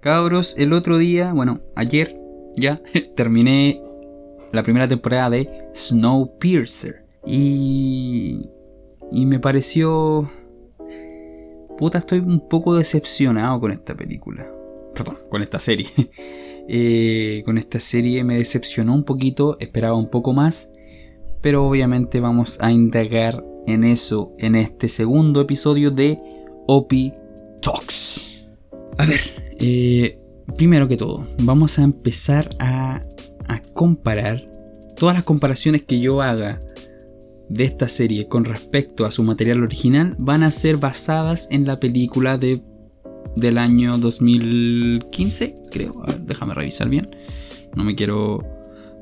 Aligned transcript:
Cabros, 0.00 0.56
el 0.58 0.72
otro 0.72 0.96
día, 0.96 1.32
bueno, 1.32 1.60
ayer 1.76 2.18
ya 2.56 2.80
terminé 3.16 3.82
la 4.52 4.62
primera 4.62 4.88
temporada 4.88 5.30
de 5.30 5.48
Snowpiercer. 5.74 7.04
Y. 7.26 8.48
Y 9.12 9.26
me 9.26 9.40
pareció. 9.40 10.30
Puta, 11.76 11.98
estoy 11.98 12.20
un 12.20 12.48
poco 12.48 12.74
decepcionado 12.74 13.60
con 13.60 13.72
esta 13.72 13.94
película. 13.94 14.50
Perdón, 14.94 15.16
con 15.28 15.42
esta 15.42 15.58
serie. 15.58 15.88
Eh, 16.72 17.42
con 17.46 17.58
esta 17.58 17.80
serie 17.80 18.22
me 18.22 18.36
decepcionó 18.36 18.94
un 18.94 19.02
poquito, 19.02 19.56
esperaba 19.58 19.96
un 19.96 20.08
poco 20.08 20.32
más. 20.32 20.70
Pero 21.40 21.66
obviamente 21.66 22.20
vamos 22.20 22.60
a 22.60 22.70
indagar 22.70 23.44
en 23.66 23.82
eso 23.82 24.34
en 24.38 24.54
este 24.54 24.88
segundo 24.88 25.40
episodio 25.40 25.90
de 25.90 26.20
Opi 26.68 27.12
Talks. 27.60 28.46
A 28.98 29.06
ver, 29.06 29.20
eh, 29.60 30.18
primero 30.56 30.88
que 30.88 30.96
todo, 30.96 31.24
vamos 31.42 31.78
a 31.78 31.82
empezar 31.82 32.50
a, 32.58 33.02
a 33.48 33.62
comparar 33.74 34.50
todas 34.96 35.14
las 35.14 35.24
comparaciones 35.24 35.82
que 35.82 36.00
yo 36.00 36.20
haga 36.20 36.60
de 37.48 37.64
esta 37.64 37.88
serie 37.88 38.28
con 38.28 38.44
respecto 38.44 39.04
a 39.04 39.10
su 39.10 39.24
material 39.24 39.62
original 39.62 40.14
van 40.18 40.42
a 40.44 40.50
ser 40.52 40.76
basadas 40.76 41.48
en 41.50 41.66
la 41.66 41.80
película 41.80 42.38
de, 42.38 42.62
del 43.34 43.58
año 43.58 43.98
2015, 43.98 45.56
creo. 45.70 46.02
déjame 46.22 46.54
revisar 46.54 46.88
bien. 46.88 47.08
No 47.74 47.84
me 47.84 47.94
quiero 47.94 48.44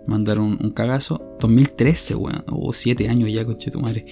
mandar 0.07 0.39
un, 0.39 0.57
cagazo. 0.71 1.37
2013, 1.41 2.15
weón. 2.15 2.45
O 2.47 2.73
7 2.73 3.09
años 3.09 3.31
ya, 3.33 3.45
coche 3.45 3.71
tu 3.71 3.81
madre. 3.81 4.07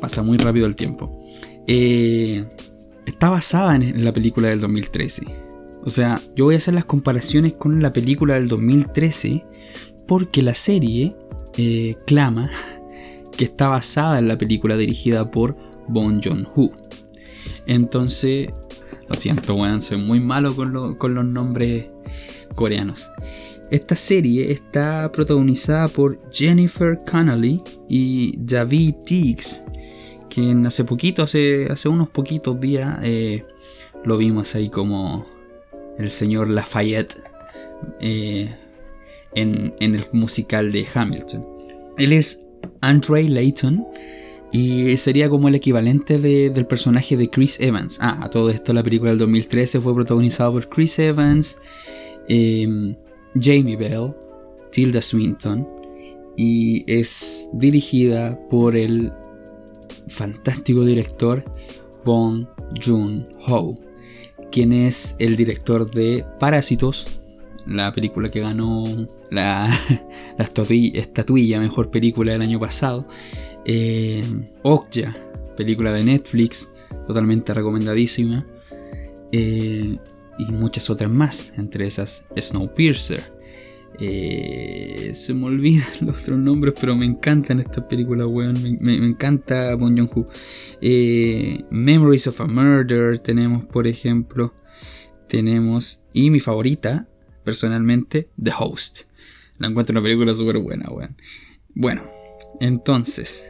Pasa 0.00 0.22
muy 0.22 0.38
rápido 0.38 0.66
el 0.66 0.74
tiempo. 0.74 1.20
Eh, 1.66 2.44
está 3.06 3.30
basada 3.30 3.76
en 3.76 4.04
la 4.04 4.12
película 4.12 4.48
del 4.48 4.60
2013. 4.60 5.41
O 5.84 5.90
sea, 5.90 6.20
yo 6.36 6.44
voy 6.44 6.54
a 6.54 6.58
hacer 6.58 6.74
las 6.74 6.84
comparaciones 6.84 7.56
con 7.56 7.82
la 7.82 7.92
película 7.92 8.34
del 8.34 8.48
2013 8.48 9.44
porque 10.06 10.42
la 10.42 10.54
serie 10.54 11.16
eh, 11.56 11.96
clama 12.06 12.50
que 13.36 13.44
está 13.44 13.68
basada 13.68 14.18
en 14.18 14.28
la 14.28 14.38
película 14.38 14.76
dirigida 14.76 15.30
por 15.30 15.56
Bong 15.88 16.20
Joon-ho. 16.22 16.70
Entonces, 17.66 18.50
lo 19.08 19.16
siento, 19.16 19.54
weón, 19.54 19.80
soy 19.80 19.98
muy 19.98 20.20
malo 20.20 20.54
con, 20.54 20.72
los 20.72 21.24
nombres 21.24 21.90
coreanos. 22.54 23.10
Esta 23.70 23.96
serie 23.96 24.52
está 24.52 25.10
protagonizada 25.10 25.88
por 25.88 26.20
Jennifer 26.30 26.98
Connelly 27.10 27.60
y 27.88 28.34
David 28.38 28.96
Diggs, 29.06 29.64
quien 30.28 30.66
hace 30.66 30.84
poquito, 30.84 31.22
hace, 31.22 31.68
hace 31.70 31.88
unos 31.88 32.10
poquitos 32.10 32.60
días, 32.60 32.98
eh, 33.02 33.44
lo 34.04 34.18
vimos 34.18 34.54
ahí 34.54 34.68
como 34.68 35.24
el 35.98 36.10
señor 36.10 36.48
Lafayette 36.48 37.22
eh, 38.00 38.54
en, 39.34 39.74
el 39.80 40.04
musical 40.12 40.72
de 40.72 40.86
Hamilton. 40.92 41.46
Él 41.98 42.12
es 42.12 42.44
Andre 42.80 43.28
Layton 43.28 43.86
y 44.52 44.96
sería 44.98 45.28
como 45.28 45.48
el 45.48 45.54
equivalente 45.54 46.18
del 46.18 46.66
personaje 46.66 47.16
de 47.16 47.30
Chris 47.30 47.58
Evans. 47.60 47.98
Ah, 48.00 48.18
a 48.22 48.30
todo 48.30 48.50
esto 48.50 48.72
la 48.72 48.82
película 48.82 49.10
del 49.10 49.18
2013 49.18 49.80
fue 49.80 49.94
protagonizada 49.94 50.50
por 50.52 50.68
Chris 50.68 50.98
Evans, 50.98 51.58
em, 52.28 52.94
Jamie 53.40 53.76
Bell, 53.76 54.14
Tilda 54.70 55.00
Swinton 55.00 55.66
y 56.36 56.84
es 56.90 57.50
dirigida 57.54 58.38
por 58.48 58.76
el 58.76 59.12
fantástico 60.08 60.84
director 60.84 61.44
Bong 62.04 62.46
Joon-ho, 62.84 63.78
quien 64.52 64.72
es 64.72 65.16
el 65.18 65.34
director 65.34 65.90
de 65.90 66.24
Parásitos, 66.38 67.08
la 67.66 67.92
película 67.92 68.30
que 68.30 68.40
ganó 68.40 68.84
la, 69.30 69.68
estatuilla, 70.38 71.58
mejor 71.58 71.90
película 71.90 72.32
del 72.32 72.42
año 72.42 72.60
pasado. 72.60 73.08
Eh, 73.64 74.24
Okja, 74.62 75.16
película 75.56 75.92
de 75.92 76.04
Netflix, 76.04 76.72
totalmente 77.08 77.52
recomendadísima. 77.54 78.46
Eh, 79.32 79.96
y 80.38 80.44
muchas 80.46 80.90
otras 80.90 81.10
más, 81.10 81.52
entre 81.56 81.86
esas 81.86 82.26
Snowpiercer. 82.38 83.41
Eh, 83.98 85.10
se 85.14 85.34
me 85.34 85.46
olvidan 85.46 85.86
los 86.00 86.22
otros 86.22 86.38
nombres, 86.38 86.74
pero 86.78 86.96
me 86.96 87.06
encantan 87.06 87.60
estas 87.60 87.84
películas, 87.84 88.26
weón. 88.28 88.78
Me, 88.80 88.96
encanta 88.96 89.74
Bon 89.74 89.96
Joon-ho. 89.96 90.26
Eh, 90.80 91.64
Memories 91.70 92.26
of 92.26 92.40
a 92.40 92.46
Murder 92.46 93.18
tenemos, 93.18 93.64
por 93.66 93.86
ejemplo. 93.86 94.54
Tenemos, 95.28 96.04
y 96.12 96.30
mi 96.30 96.40
favorita, 96.40 97.08
personalmente, 97.44 98.28
The 98.42 98.52
Host. 98.58 99.02
La 99.58 99.68
encuentro 99.68 99.92
una 99.92 100.02
película 100.02 100.34
súper 100.34 100.58
buena, 100.58 100.90
weón. 100.90 101.16
Bueno, 101.74 102.02
entonces. 102.60 103.48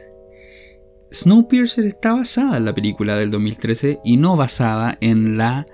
Snowpiercer 1.11 1.85
está 1.85 2.13
basada 2.13 2.57
en 2.57 2.65
la 2.65 2.73
película 2.73 3.15
del 3.17 3.29
2013 3.29 3.99
y 4.03 4.17
no 4.17 4.35
basada 4.35 4.97
en 4.99 5.37
la 5.37 5.65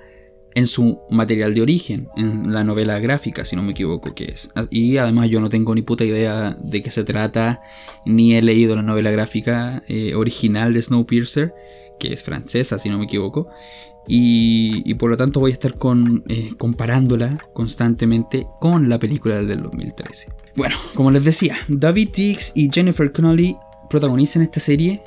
en 0.56 0.68
su 0.68 1.00
material 1.10 1.54
de 1.54 1.62
origen, 1.62 2.10
en 2.18 2.52
la 2.52 2.64
novela 2.64 3.00
gráfica, 3.00 3.46
si 3.46 3.56
no 3.56 3.64
me 3.64 3.72
equivoco 3.72 4.16
que 4.16 4.26
es. 4.26 4.52
Y 4.70 4.98
además 4.98 5.30
yo 5.30 5.40
no 5.40 5.50
tengo 5.50 5.76
ni 5.76 5.82
puta 5.82 6.04
idea 6.04 6.58
de 6.62 6.82
qué 6.82 6.92
se 6.92 7.04
trata, 7.04 7.62
ni 8.06 8.36
he 8.36 8.42
leído 8.42 8.76
la 8.76 8.82
novela 8.82 9.12
gráfica 9.12 9.84
eh, 9.88 10.16
original 10.16 10.74
de 10.74 10.82
Snowpiercer, 10.82 11.54
que 12.00 12.14
es 12.14 12.24
francesa, 12.24 12.80
si 12.80 12.90
no 12.90 12.98
me 12.98 13.06
equivoco. 13.06 13.50
Y, 14.12 14.96
por 14.96 15.12
lo 15.12 15.18
tanto 15.18 15.40
voy 15.40 15.52
a 15.52 15.54
estar 15.54 15.76
con, 15.76 16.24
eh, 16.28 16.52
comparándola 16.58 17.46
constantemente 17.54 18.48
con 18.60 18.90
la 18.90 18.98
película 18.98 19.44
del 19.44 19.62
2013. 19.62 20.30
Bueno, 20.56 20.76
como 20.96 21.12
les 21.12 21.24
decía, 21.24 21.58
David 21.68 22.10
Diggs 22.16 22.54
y 22.56 22.72
Jennifer 22.74 23.12
Connolly 23.12 23.56
protagonizan 23.88 24.42
esta 24.42 24.60
serie 24.60 25.04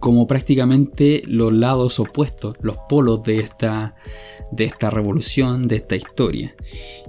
como 0.00 0.26
prácticamente 0.26 1.22
los 1.26 1.52
lados 1.52 1.98
opuestos, 2.00 2.56
los 2.60 2.76
polos 2.88 3.22
de 3.22 3.40
esta, 3.40 3.94
de 4.50 4.64
esta 4.64 4.90
revolución, 4.90 5.68
de 5.68 5.76
esta 5.76 5.96
historia. 5.96 6.54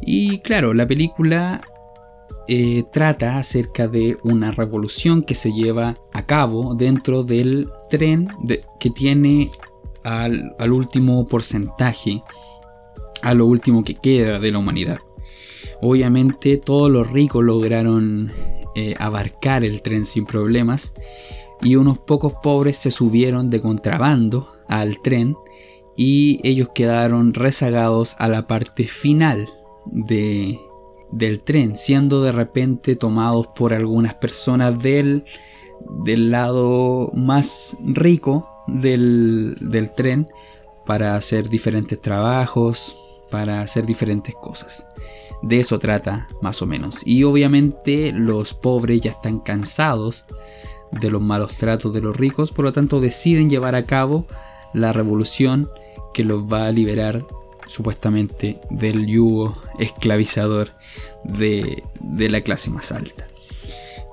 Y 0.02 0.40
claro, 0.40 0.74
la 0.74 0.88
película 0.88 1.62
eh, 2.48 2.84
trata 2.92 3.38
acerca 3.38 3.88
de 3.88 4.18
una 4.24 4.52
revolución 4.52 5.22
que 5.22 5.36
se 5.36 5.54
lleva 5.54 6.00
a 6.14 6.26
cabo 6.26 6.74
dentro 6.74 7.24
del 7.24 7.70
tren 7.92 8.28
que 8.80 8.90
tiene 8.90 9.52
al, 10.04 10.72
último 10.72 11.28
porcentaje, 11.28 12.24
a 13.22 13.34
lo 13.34 13.46
último 13.46 13.84
que 13.84 13.96
queda 13.96 14.40
de 14.40 14.52
la 14.52 14.58
humanidad. 14.58 14.98
Obviamente 15.82 16.58
todos 16.58 16.90
los 16.90 17.12
ricos 17.12 17.44
lograron 17.44 18.32
eh, 18.76 18.96
abarcar 18.98 19.64
el 19.64 19.82
tren 19.82 20.06
sin 20.06 20.26
problemas 20.26 20.94
y 21.62 21.76
unos 21.76 22.00
pocos 22.00 22.34
pobres 22.42 22.78
se 22.78 22.92
subieron 22.92 23.50
de 23.50 23.62
contrabando 23.62 24.48
al 24.68 25.02
tren 25.02 25.36
y 25.96 26.40
ellos 26.44 26.70
quedaron 26.74 27.34
rezagados 27.34 28.16
a 28.20 28.30
la 28.30 28.48
parte 28.48 28.88
final 28.88 29.50
de, 29.86 30.60
del 31.12 31.44
tren, 31.44 31.76
siendo 31.76 32.24
de 32.24 32.32
repente 32.32 32.96
tomados 32.96 33.48
por 33.48 33.74
algunas 33.74 34.16
personas 34.16 34.82
del, 34.82 35.26
del 36.06 36.32
lado 36.32 37.12
más 37.14 37.78
rico 37.82 38.48
del, 38.68 39.56
tren 39.96 40.28
para 40.86 41.16
hacer 41.16 41.50
diferentes 41.50 42.00
trabajos, 42.00 42.96
para 43.30 43.62
hacer 43.62 43.86
diferentes 43.86 44.36
cosas. 44.36 44.88
De 45.42 45.60
eso 45.60 45.80
trata 45.80 46.28
más 46.42 46.62
o 46.62 46.66
menos. 46.66 47.06
Y 47.06 47.24
obviamente 47.24 48.12
los 48.12 48.54
pobres 48.54 49.02
ya 49.02 49.12
están 49.12 49.40
cansados 49.40 50.26
de 50.92 51.10
los 51.10 51.22
malos 51.22 51.58
tratos 51.58 51.94
de 51.94 52.02
los 52.02 52.16
ricos, 52.18 52.52
por 52.52 52.66
lo 52.66 52.74
tanto 52.74 53.00
deciden 53.00 53.50
llevar 53.50 53.76
a 53.76 53.86
cabo 53.86 54.26
la 54.74 54.94
revolución 54.94 55.70
que 56.14 56.24
los 56.24 56.44
va 56.44 56.68
a 56.68 56.72
liberar 56.72 57.26
supuestamente 57.68 58.60
del 58.70 59.06
yugo 59.06 59.62
esclavizador 59.78 60.70
de, 61.24 61.84
la 62.02 62.42
clase 62.42 62.70
más 62.72 62.92
alta. 62.92 63.28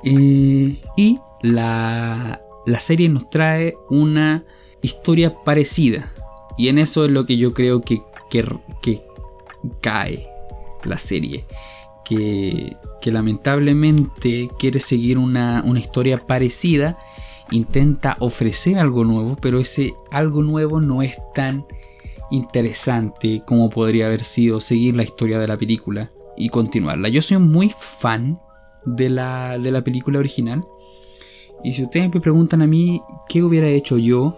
Eh, 0.04 0.80
y 0.96 1.18
la, 1.42 2.40
la 2.66 2.80
serie 2.80 3.08
nos 3.08 3.30
trae 3.30 3.76
una 3.88 4.44
historia 4.82 5.42
parecida. 5.42 6.12
Y 6.58 6.68
en 6.68 6.78
eso 6.78 7.04
es 7.04 7.10
lo 7.10 7.26
que 7.26 7.36
yo 7.36 7.54
creo 7.54 7.82
que, 7.82 8.02
que, 8.30 9.02
cae 9.80 10.28
la 10.84 10.98
serie. 10.98 11.44
Que, 12.08 12.76
lamentablemente 13.04 14.50
quiere 14.58 14.80
seguir 14.80 15.16
una, 15.18 15.62
una 15.64 15.78
historia 15.78 16.26
parecida. 16.26 16.98
Intenta 17.52 18.16
ofrecer 18.18 18.78
algo 18.78 19.04
nuevo, 19.04 19.36
pero 19.40 19.60
ese 19.60 19.94
algo 20.10 20.42
nuevo 20.42 20.80
no 20.80 21.02
es 21.02 21.16
tan 21.32 21.66
interesante 22.32 23.42
como 23.46 23.70
podría 23.70 24.06
haber 24.06 24.24
sido 24.24 24.60
seguir 24.60 24.96
la 24.96 25.04
historia 25.04 25.38
de 25.38 25.46
la 25.46 25.56
película 25.56 26.10
y 26.36 26.48
continuarla. 26.48 27.08
Yo 27.08 27.22
soy 27.22 27.38
muy 27.38 27.72
fan 27.78 28.40
de 28.84 29.08
la, 29.08 29.58
de 29.58 29.70
la 29.70 29.84
película 29.84 30.18
original. 30.18 30.64
Y 31.62 31.74
si 31.74 31.84
ustedes 31.84 32.12
me 32.12 32.20
preguntan 32.20 32.62
a 32.62 32.66
mí 32.66 33.00
qué 33.28 33.44
hubiera 33.44 33.68
hecho 33.68 33.98
yo 33.98 34.36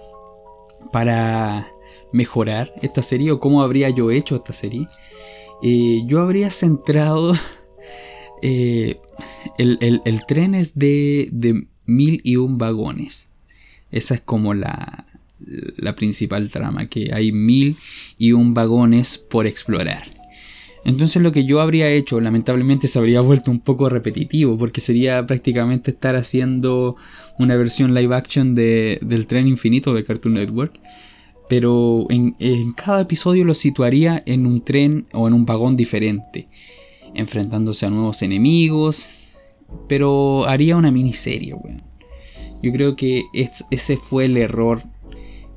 para, 0.92 1.72
mejorar 2.12 2.72
esta 2.80 3.02
serie 3.02 3.30
o 3.32 3.40
cómo 3.40 3.62
habría 3.62 3.90
yo 3.90 4.10
hecho 4.10 4.36
esta 4.36 4.52
serie, 4.52 4.86
eh, 5.62 6.02
yo 6.06 6.20
habría 6.20 6.50
centrado... 6.50 7.34
Eh, 8.42 9.00
el, 9.58 10.20
tren 10.26 10.54
es 10.54 10.78
de, 10.78 11.28
de 11.32 11.66
mil 11.86 12.20
y 12.24 12.36
un 12.36 12.58
vagones. 12.58 13.28
Esa 13.90 14.14
es 14.14 14.20
como 14.20 14.54
la, 14.54 15.06
principal 15.96 16.50
trama, 16.50 16.88
que 16.88 17.10
hay 17.12 17.32
mil 17.32 17.76
y 18.18 18.32
un 18.32 18.54
vagones 18.54 19.18
por 19.18 19.46
explorar. 19.46 20.02
Entonces 20.84 21.20
lo 21.22 21.32
que 21.32 21.44
yo 21.44 21.60
habría 21.60 21.88
hecho, 21.90 22.20
lamentablemente 22.20 22.86
se 22.86 22.98
habría 22.98 23.20
vuelto 23.20 23.50
un 23.50 23.60
poco 23.60 23.88
repetitivo, 23.88 24.56
porque 24.56 24.80
sería 24.80 25.26
prácticamente 25.26 25.90
estar 25.90 26.16
haciendo 26.16 26.96
una 27.38 27.56
versión 27.56 27.94
live 27.94 28.14
action 28.14 28.54
de, 28.54 28.98
del 29.02 29.26
tren 29.26 29.48
infinito 29.48 29.92
de 29.94 30.04
Cartoon 30.04 30.34
Network. 30.34 30.78
Pero 31.48 32.06
en, 32.10 32.34
cada 32.74 33.00
episodio 33.00 33.44
lo 33.44 33.54
situaría 33.54 34.22
en 34.26 34.46
un 34.46 34.62
tren 34.62 35.06
o 35.12 35.26
en 35.26 35.34
un 35.34 35.46
vagón 35.46 35.76
diferente, 35.76 36.46
enfrentándose 37.18 37.86
a 37.86 37.90
nuevos 37.90 38.22
enemigos, 38.22 39.08
pero 39.88 40.46
haría 40.46 40.76
una 40.76 40.90
miniserie, 40.90 41.54
Yo 42.62 42.72
creo 42.72 42.96
que 42.96 43.24
ese 43.70 43.96
fue 43.96 44.24
el 44.24 44.36
error 44.36 44.82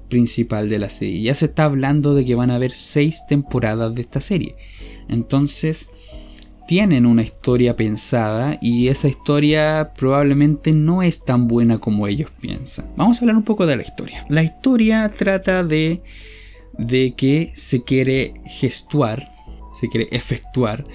principal 0.09 0.69
de 0.69 0.79
la 0.79 0.89
serie. 0.89 1.21
Ya 1.21 1.33
se 1.33 1.45
está 1.45 1.65
hablando 1.65 2.13
de 2.13 2.25
que 2.25 2.35
van 2.35 2.51
a 2.51 2.55
haber 2.55 2.71
seis 2.71 3.23
temporadas 3.27 3.95
de 3.95 4.01
esta 4.01 4.19
serie. 4.21 4.55
Entonces, 5.07 5.89
tienen 6.67 7.05
una 7.05 7.23
historia 7.23 7.75
pensada 7.75 8.57
y 8.61 8.89
esa 8.89 9.07
historia 9.07 9.93
probablemente 9.97 10.73
no 10.73 11.01
es 11.01 11.25
tan 11.25 11.47
buena 11.47 11.79
como 11.79 12.07
ellos 12.07 12.29
piensan. 12.39 12.91
Vamos 12.95 13.17
a 13.17 13.21
hablar 13.21 13.35
un 13.35 13.43
poco 13.43 13.65
de 13.65 13.77
la 13.77 13.83
historia. 13.83 14.25
La 14.29 14.43
historia 14.43 15.11
trata 15.17 15.63
de, 15.63 16.01
de 16.77 17.13
que 17.15 17.51
se 17.55 17.83
quiere 17.83 18.35
gestuar, 18.45 19.31
se 19.71 19.87
quiere 19.87 20.07
efectuar, 20.11 20.85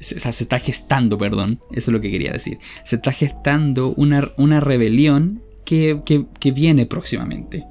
o 0.00 0.18
sea, 0.18 0.32
se 0.32 0.44
está 0.44 0.58
gestando, 0.58 1.18
perdón, 1.18 1.60
eso 1.72 1.90
es 1.90 1.92
lo 1.92 2.00
que 2.00 2.10
quería 2.10 2.32
decir. 2.32 2.58
Se 2.84 2.96
está 2.96 3.12
gestando 3.12 3.94
una, 3.94 4.32
una 4.36 4.60
rebelión 4.60 5.42
que, 5.64 6.00
que 6.04 6.50
viene 6.52 6.86
próximamente. 6.86 7.64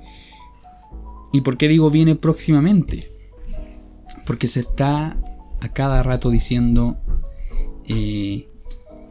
¿Y 1.31 1.41
por 1.41 1.57
qué 1.57 1.67
digo 1.67 1.89
viene 1.89 2.15
próximamente? 2.15 3.09
Porque 4.25 4.47
se 4.47 4.61
está 4.61 5.17
a 5.61 5.69
cada 5.69 6.03
rato 6.03 6.29
diciendo, 6.29 6.97
eh, 7.87 8.47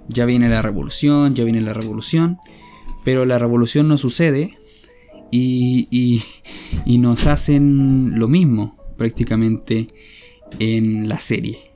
ya 0.09 0.25
viene 0.25 0.49
la 0.49 0.63
revolución, 0.63 1.35
ya 1.35 1.45
viene 1.45 1.61
la 1.61 1.75
revolución, 1.75 2.39
pero 3.05 3.25
la 3.25 3.39
revolución 3.39 3.89
no 3.89 3.99
sucede 3.99 4.57
y, 5.31 5.89
y, 6.87 6.99
nos 6.99 7.27
hacen 7.27 8.19
lo 8.19 8.29
mismo 8.29 8.77
prácticamente 8.97 9.89
en 10.59 11.09
la 11.09 11.19
serie. 11.19 11.68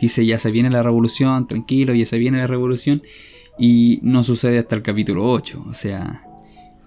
Dice, 0.00 0.26
ya 0.26 0.38
se 0.38 0.50
viene 0.50 0.70
la 0.70 0.82
revolución, 0.82 1.46
tranquilo, 1.46 1.94
ya 1.94 2.06
se 2.06 2.18
viene 2.18 2.38
la 2.38 2.46
revolución 2.46 3.02
y 3.58 4.00
no 4.02 4.22
sucede 4.22 4.58
hasta 4.58 4.74
el 4.74 4.82
capítulo 4.82 5.24
8. 5.24 5.64
O 5.68 5.72
sea, 5.72 6.22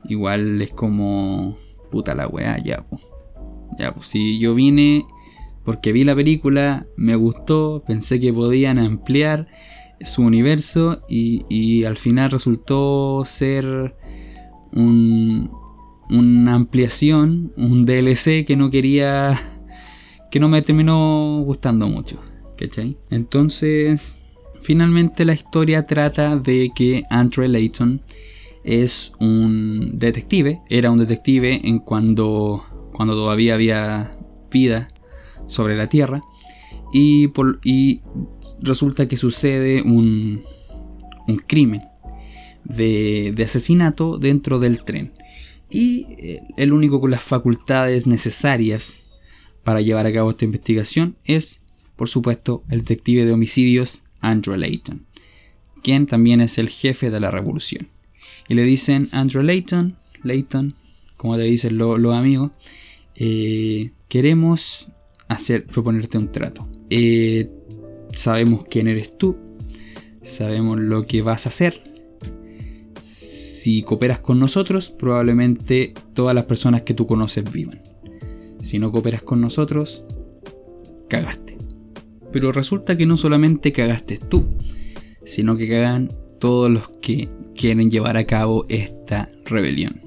igual 0.06 0.62
es 0.62 0.72
como 0.72 1.58
puta 1.92 2.16
la 2.16 2.28
weá, 2.28 2.58
ya, 2.60 2.86
pues. 2.90 3.02
Ya, 3.78 3.94
pues 3.94 4.08
si 4.08 4.40
yo 4.40 4.56
vine 4.56 5.06
porque 5.64 5.92
vi 5.92 6.04
la 6.04 6.16
película, 6.16 6.88
me 6.96 7.16
gustó, 7.16 7.84
pensé 7.86 8.20
que 8.20 8.34
podían 8.34 8.80
ampliar 8.80 9.48
su 10.02 10.24
universo 10.24 11.04
y, 11.08 11.84
al 11.84 11.98
final 11.98 12.32
resultó 12.32 13.24
ser 13.26 13.96
un, 14.72 15.52
una 16.10 16.56
ampliación, 16.56 17.54
un 17.56 17.86
DLC 17.86 18.46
que 18.46 18.56
no 18.58 18.70
quería, 18.72 19.40
que 20.32 20.40
no 20.40 20.50
me 20.50 20.62
terminó 20.62 21.44
gustando 21.46 21.88
mucho. 21.88 22.20
Entonces, 23.10 24.22
finalmente 24.62 25.26
la 25.26 25.34
historia 25.34 25.86
trata 25.86 26.38
de 26.38 26.72
que 26.76 27.04
Andre 27.10 27.48
Layton 27.48 28.02
es 28.64 29.14
un 29.20 29.98
detective, 29.98 30.62
era 30.70 30.92
un 30.92 31.00
detective 31.00 31.62
en 31.64 31.80
cuando, 31.80 32.64
cuando 32.94 33.14
todavía 33.14 33.54
había 33.54 34.12
vida 34.52 34.90
sobre 35.48 35.76
la 35.78 35.88
Tierra 35.88 36.22
y 36.92 37.32
resulta 38.62 39.08
que 39.08 39.18
sucede 39.18 39.82
un, 39.82 40.42
un 41.28 41.38
crimen 41.38 41.84
de, 42.64 43.32
de, 43.36 43.44
asesinato 43.44 44.18
dentro 44.18 44.60
del 44.60 44.84
tren. 44.84 45.14
Y 45.70 46.08
eh, 46.18 46.42
el 46.58 46.74
único 46.74 47.00
con 47.00 47.12
las 47.12 47.22
facultades 47.22 48.08
necesarias 48.08 49.04
para 49.64 49.82
llevar 49.82 50.08
a 50.08 50.14
cabo 50.14 50.32
esta 50.32 50.46
investigación 50.46 51.16
es, 51.26 51.64
por 52.00 52.08
supuesto, 52.08 52.64
el 52.70 52.80
detective 52.80 53.26
de 53.26 53.34
homicidios 53.34 54.04
Andrew 54.22 54.56
Layton, 54.56 55.06
quien 55.84 56.06
también 56.06 56.40
es 56.40 56.58
el 56.58 56.70
jefe 56.70 57.12
de 57.12 57.20
la 57.20 57.30
revolución. 57.30 57.90
Y 58.48 58.54
le 58.54 58.64
dicen, 58.64 59.10
Andrew 59.12 59.44
Layton, 59.44 59.98
Layton, 60.24 60.76
como 61.18 61.36
te 61.36 61.44
dicen 61.44 61.78
los 61.78 62.16
amigos, 62.16 62.52
eh, 63.16 63.92
queremos 64.08 64.88
hacer, 65.28 65.66
proponerte 65.66 66.18
un 66.18 66.32
trato. 66.32 66.70
Eh, 66.90 67.50
sabemos 68.16 68.64
quién 68.64 68.88
eres 68.88 69.18
tú, 69.18 69.36
sabemos 70.22 70.80
lo 70.80 71.06
que 71.06 71.22
vas 71.22 71.48
a 71.48 71.50
hacer. 71.50 71.84
Si 73.02 73.84
cooperas 73.84 74.20
con 74.20 74.40
nosotros, 74.40 74.90
probablemente 74.90 75.94
todas 76.14 76.34
las 76.34 76.46
personas 76.46 76.84
que 76.84 76.94
tú 76.94 77.06
conoces 77.06 77.44
vivan. 77.52 77.82
Si 78.62 78.80
no 78.80 78.90
cooperas 78.90 79.22
con 79.22 79.42
nosotros, 79.42 80.06
cagaste. 81.10 81.59
Pero 82.32 82.52
resulta 82.52 82.96
que 82.98 83.06
no 83.06 83.18
solamente 83.18 83.72
cagaste 83.72 84.18
tú, 84.18 84.46
sino 85.24 85.58
que 85.58 85.68
cagan 85.68 86.12
todos 86.40 86.70
los 86.70 86.90
que 87.02 87.30
quieren 87.56 87.92
llevar 87.92 88.18
a 88.18 88.26
cabo 88.26 88.66
esta 88.70 89.30
rebelión. 89.46 90.02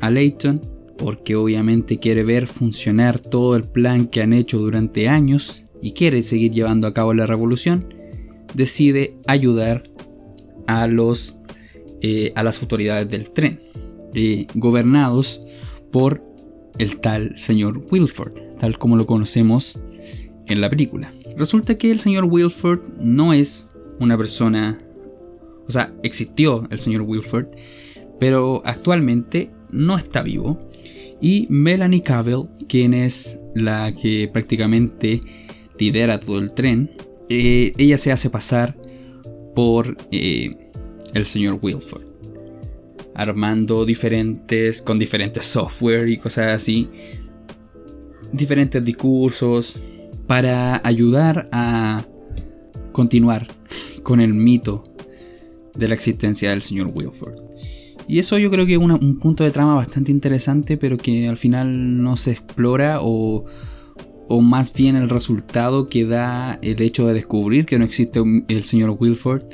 A 0.00 0.10
Leighton 0.10 0.60
porque 1.02 1.34
obviamente 1.34 1.98
quiere 1.98 2.22
ver 2.22 2.46
funcionar 2.46 3.18
todo 3.18 3.56
el 3.56 3.64
plan 3.64 4.06
que 4.06 4.22
han 4.22 4.32
hecho 4.32 4.58
durante 4.58 5.08
años 5.08 5.64
y 5.80 5.92
quiere 5.92 6.22
seguir 6.22 6.52
llevando 6.52 6.86
a 6.86 6.94
cabo 6.94 7.12
la 7.12 7.26
revolución, 7.26 7.92
decide 8.54 9.16
ayudar 9.26 9.82
a, 10.68 10.86
los, 10.86 11.38
eh, 12.02 12.32
a 12.36 12.44
las 12.44 12.62
autoridades 12.62 13.08
del 13.08 13.32
tren, 13.32 13.58
eh, 14.14 14.46
gobernados 14.54 15.42
por 15.90 16.22
el 16.78 17.00
tal 17.00 17.36
señor 17.36 17.84
Wilford, 17.90 18.34
tal 18.58 18.78
como 18.78 18.96
lo 18.96 19.06
conocemos 19.06 19.80
en 20.46 20.60
la 20.60 20.70
película. 20.70 21.12
Resulta 21.36 21.76
que 21.76 21.90
el 21.90 22.00
señor 22.00 22.24
Wilford 22.24 22.98
no 23.00 23.32
es 23.32 23.70
una 23.98 24.16
persona, 24.16 24.80
o 25.66 25.70
sea, 25.70 25.92
existió 26.02 26.66
el 26.70 26.80
señor 26.80 27.02
Wilford, 27.02 27.50
pero 28.18 28.62
actualmente 28.64 29.50
no 29.70 29.96
está 29.96 30.22
vivo 30.22 30.58
y 31.20 31.46
Melanie 31.48 32.02
Cavell, 32.02 32.48
quien 32.68 32.94
es 32.94 33.38
la 33.54 33.92
que 33.94 34.28
prácticamente 34.32 35.22
lidera 35.78 36.18
todo 36.18 36.38
el 36.38 36.52
tren, 36.52 36.90
eh, 37.28 37.72
ella 37.78 37.96
se 37.96 38.12
hace 38.12 38.28
pasar 38.28 38.76
por 39.54 39.96
eh, 40.10 40.70
el 41.14 41.24
señor 41.24 41.58
Wilford, 41.62 42.02
armando 43.14 43.84
diferentes, 43.84 44.82
con 44.82 44.98
diferentes 44.98 45.44
software 45.44 46.08
y 46.08 46.18
cosas 46.18 46.54
así, 46.54 46.88
diferentes 48.32 48.84
discursos 48.84 49.78
para 50.26 50.80
ayudar 50.84 51.48
a 51.52 52.04
continuar 52.92 53.48
con 54.02 54.20
el 54.20 54.34
mito 54.34 54.84
de 55.74 55.88
la 55.88 55.94
existencia 55.94 56.50
del 56.50 56.62
señor 56.62 56.90
Wilford. 56.94 57.34
Y 58.08 58.18
eso 58.18 58.36
yo 58.38 58.50
creo 58.50 58.66
que 58.66 58.72
es 58.72 58.78
un 58.78 59.18
punto 59.18 59.44
de 59.44 59.50
trama 59.50 59.74
bastante 59.74 60.10
interesante, 60.10 60.76
pero 60.76 60.98
que 60.98 61.28
al 61.28 61.36
final 61.36 62.02
no 62.02 62.16
se 62.16 62.32
explora 62.32 62.98
o, 63.00 63.44
o 64.28 64.40
más 64.40 64.72
bien 64.72 64.96
el 64.96 65.08
resultado 65.08 65.86
que 65.86 66.04
da 66.04 66.58
el 66.62 66.80
hecho 66.82 67.06
de 67.06 67.14
descubrir 67.14 67.64
que 67.64 67.78
no 67.78 67.84
existe 67.84 68.20
el 68.48 68.64
señor 68.64 68.96
Wilford 68.98 69.44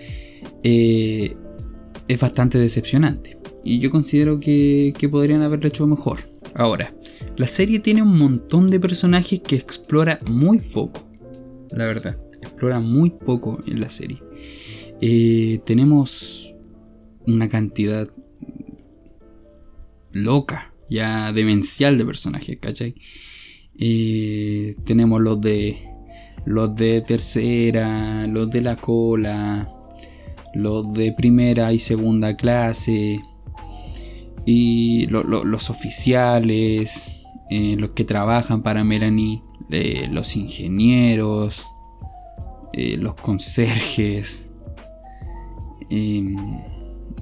eh, 0.62 1.36
es 2.08 2.20
bastante 2.20 2.58
decepcionante. 2.58 3.38
Y 3.64 3.80
yo 3.80 3.90
considero 3.90 4.40
que, 4.40 4.94
que 4.96 5.08
podrían 5.08 5.42
haberlo 5.42 5.68
hecho 5.68 5.86
mejor. 5.86 6.20
Ahora, 6.58 6.92
la 7.36 7.46
serie 7.46 7.78
tiene 7.78 8.02
un 8.02 8.18
montón 8.18 8.68
de 8.68 8.80
personajes 8.80 9.38
que 9.38 9.54
explora 9.54 10.18
muy 10.28 10.58
poco. 10.58 11.08
La 11.70 11.84
verdad, 11.84 12.20
explora 12.42 12.80
muy 12.80 13.10
poco 13.10 13.62
en 13.64 13.80
la 13.80 13.88
serie. 13.88 14.18
Eh, 15.00 15.60
tenemos 15.64 16.56
una 17.28 17.48
cantidad 17.48 18.08
loca, 20.10 20.74
ya 20.90 21.32
demencial 21.32 21.96
de 21.96 22.04
personajes, 22.04 22.58
¿cachai? 22.60 22.96
Eh, 23.78 24.74
tenemos 24.84 25.20
los 25.20 25.40
de 25.40 25.78
los 26.44 26.74
de 26.74 27.02
tercera, 27.02 28.26
los 28.26 28.50
de 28.50 28.62
la 28.62 28.74
cola, 28.74 29.68
los 30.54 30.92
de 30.92 31.12
primera 31.12 31.72
y 31.72 31.78
segunda 31.78 32.36
clase, 32.36 33.20
y 34.50 35.06
los 35.08 35.68
oficiales, 35.68 37.26
eh, 37.50 37.76
los 37.78 37.90
que 37.90 38.04
trabajan 38.04 38.62
para 38.62 38.82
Melanie, 38.82 39.42
eh, 39.68 40.08
los 40.10 40.36
ingenieros, 40.36 41.66
eh, 42.72 42.96
los 42.96 43.14
conserjes 43.16 44.50
em, 45.90 46.62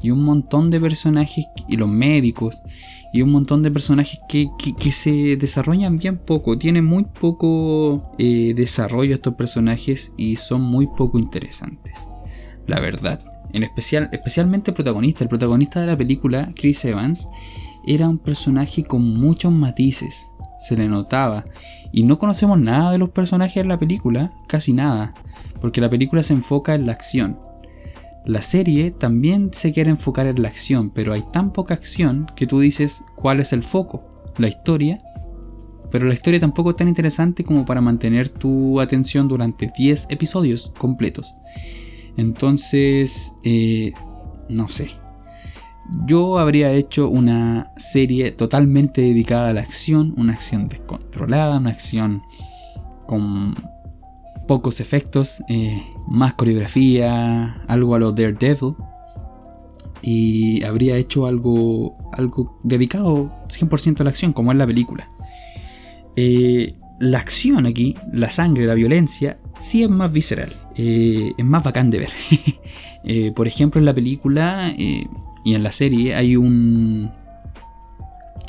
y 0.01 0.11
un 0.13 0.23
montón 0.23 0.71
de 0.71 0.81
personajes 0.81 1.47
y 1.69 1.77
los 1.77 1.89
médicos 1.89 2.63
y 3.13 3.23
un 3.23 3.33
montón 3.33 3.61
de 3.65 3.73
personajes 3.73 4.21
que, 4.29 4.49
se 4.93 5.37
desarrollan 5.37 5.99
bien 5.99 6.19
poco. 6.19 6.57
Tienen 6.57 6.85
muy 6.85 7.07
poco 7.07 8.13
desarrollo 8.19 9.17
estos 9.17 9.35
personajes 9.35 10.13
y 10.17 10.37
son 10.37 10.61
muy 10.61 10.87
poco 10.87 11.19
interesantes. 11.19 12.09
La 12.69 12.79
verdad. 12.79 13.36
En 13.53 13.63
especial, 13.63 14.09
especialmente 14.13 14.71
el 14.71 14.75
protagonista. 14.75 15.25
El 15.25 15.31
protagonista 15.31 15.81
de 15.81 15.87
la 15.87 15.97
película, 15.97 16.53
Chris 16.55 16.85
Evans, 16.85 17.29
era 17.87 18.09
un 18.09 18.19
personaje 18.19 18.85
con 18.85 19.03
muchos 19.03 19.53
matices. 19.53 20.33
Se 20.59 20.77
le 20.77 20.89
notaba. 20.89 21.45
Y 21.93 22.03
no 22.03 22.19
conocemos 22.19 22.59
nada 22.59 22.93
de 22.93 22.99
los 22.99 23.11
personajes 23.11 23.63
de 23.63 23.69
la 23.69 23.79
película, 23.79 24.33
casi 24.49 24.73
nada. 24.73 25.15
Porque 25.61 25.81
la 25.81 25.91
película 25.91 26.23
se 26.23 26.35
enfoca 26.35 26.75
en 26.75 26.87
la 26.87 26.93
acción. 26.93 27.39
La 28.27 28.43
serie 28.43 28.91
también 28.91 29.51
se 29.53 29.73
quiere 29.73 29.91
enfocar 29.91 30.27
en 30.27 30.43
la 30.43 30.49
acción, 30.49 30.91
pero 30.91 31.13
hay 31.13 31.23
tan 31.33 31.53
poca 31.53 31.75
acción 31.75 32.27
que 32.35 32.49
tú 32.49 32.59
dices 32.59 33.05
cuál 33.15 33.39
es 33.39 33.53
el 33.53 33.63
foco. 33.63 34.03
La 34.37 34.49
historia. 34.49 34.99
Pero 35.93 36.07
la 36.07 36.15
historia 36.15 36.41
tampoco 36.41 36.71
es 36.71 36.77
tan 36.77 36.89
interesante 36.89 37.45
como 37.45 37.65
para 37.65 37.81
mantener 37.81 38.29
tu 38.29 38.81
atención 38.81 39.29
durante 39.29 39.71
10 39.79 40.09
episodios 40.11 40.73
completos. 40.77 41.37
Entonces, 42.17 43.35
eh, 43.45 43.93
no 44.49 44.69
sé. 44.69 44.91
Yo 46.07 46.39
habría 46.39 46.73
hecho 46.73 47.09
una 47.09 47.73
serie 47.77 48.33
totalmente 48.33 49.03
dedicada 49.03 49.51
a 49.51 49.55
la 49.55 49.61
acción, 49.61 50.15
una 50.17 50.33
acción 50.33 50.67
descontrolada, 50.69 51.59
una 51.59 51.71
acción 51.71 52.23
con 53.07 53.55
pocos 54.49 54.81
efectos, 54.81 55.43
eh, 55.49 55.83
más 56.09 56.35
coreografía, 56.35 57.63
algo 57.69 57.95
a 57.95 57.99
lo 57.99 58.13
Daredevil. 58.13 58.75
Y 60.03 60.63
habría 60.65 60.97
hecho 60.97 61.27
algo, 61.27 61.97
algo 62.13 62.61
dedicado 62.63 63.33
100% 63.49 64.01
a 64.01 64.05
la 64.05 64.11
acción, 64.11 64.33
como 64.33 64.53
es 64.53 64.59
la 64.59 64.67
película. 64.67 65.09
Eh, 66.17 66.75
la 66.99 67.19
acción 67.19 67.67
aquí, 67.67 67.97
la 68.13 68.31
sangre, 68.31 68.67
la 68.67 68.75
violencia, 68.75 69.39
sí 69.57 69.83
es 69.83 69.91
más 69.91 70.13
visceral. 70.13 70.53
Eh, 70.77 71.33
es 71.37 71.45
más 71.45 71.63
bacán 71.63 71.91
de 71.91 71.99
ver. 72.01 72.11
Eh, 73.09 73.31
por 73.31 73.47
ejemplo, 73.47 73.79
en 73.79 73.85
la 73.85 73.95
película 73.95 74.75
eh, 74.77 75.07
y 75.45 75.55
en 75.55 75.63
la 75.63 75.71
serie 75.71 76.17
hay 76.17 76.35
un. 76.35 77.13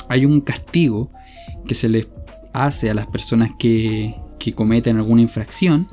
Hay 0.08 0.24
un 0.24 0.40
castigo 0.40 1.12
que 1.64 1.76
se 1.76 1.88
les 1.88 2.08
hace 2.52 2.90
a 2.90 2.94
las 2.94 3.06
personas 3.06 3.52
que, 3.56 4.16
que 4.40 4.54
cometen 4.54 4.96
alguna 4.96 5.22
infracción, 5.22 5.86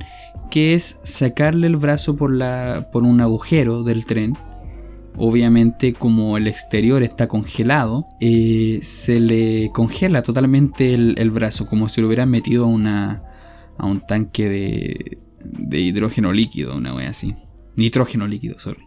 que 0.50 0.74
es 0.74 1.00
sacarle 1.04 1.68
el 1.68 1.76
brazo 1.76 2.16
por, 2.16 2.34
la, 2.34 2.90
por 2.92 3.04
un 3.04 3.22
agujero 3.22 3.84
del 3.84 4.08
tren 4.08 4.36
obviamente 5.16 5.94
como 5.94 6.36
el 6.36 6.48
exterior 6.48 7.04
está 7.04 7.28
congelado, 7.28 8.08
se 8.20 9.20
le 9.20 9.70
congela 9.74 10.24
totalmente 10.24 10.96
el, 10.96 11.14
el, 11.20 11.30
brazo, 11.30 11.68
como 11.68 11.88
si 11.88 12.02
lo 12.02 12.08
hubieran 12.08 12.32
metido 12.32 12.66
a 12.66 12.68
una, 12.68 13.24
a 13.78 13.86
un 13.86 14.02
tanque 14.02 14.50
de, 14.50 15.25
de 15.52 15.80
hidrógeno 15.80 16.34
líquido, 16.34 16.76
una 16.76 16.94
wea 16.94 17.10
así. 17.10 17.36
Nitrógeno 17.76 18.28
líquido, 18.28 18.60
sorry. 18.60 18.86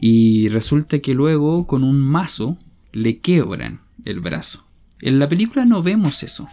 Y 0.00 0.48
resulta 0.48 0.98
que 1.00 1.14
luego 1.14 1.66
con 1.66 1.84
un 1.84 2.00
mazo 2.00 2.58
le 2.92 3.18
quebran 3.18 3.80
el 4.04 4.20
brazo. 4.20 4.64
En 5.00 5.18
la 5.18 5.28
película 5.28 5.64
no 5.64 5.82
vemos 5.82 6.22
eso. 6.22 6.48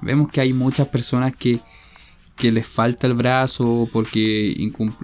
Vemos 0.00 0.30
que 0.30 0.40
hay 0.40 0.52
muchas 0.52 0.88
personas 0.88 1.34
que, 1.34 1.60
que 2.36 2.52
les 2.52 2.66
falta 2.66 3.06
el 3.06 3.14
brazo 3.14 3.88
porque 3.92 4.50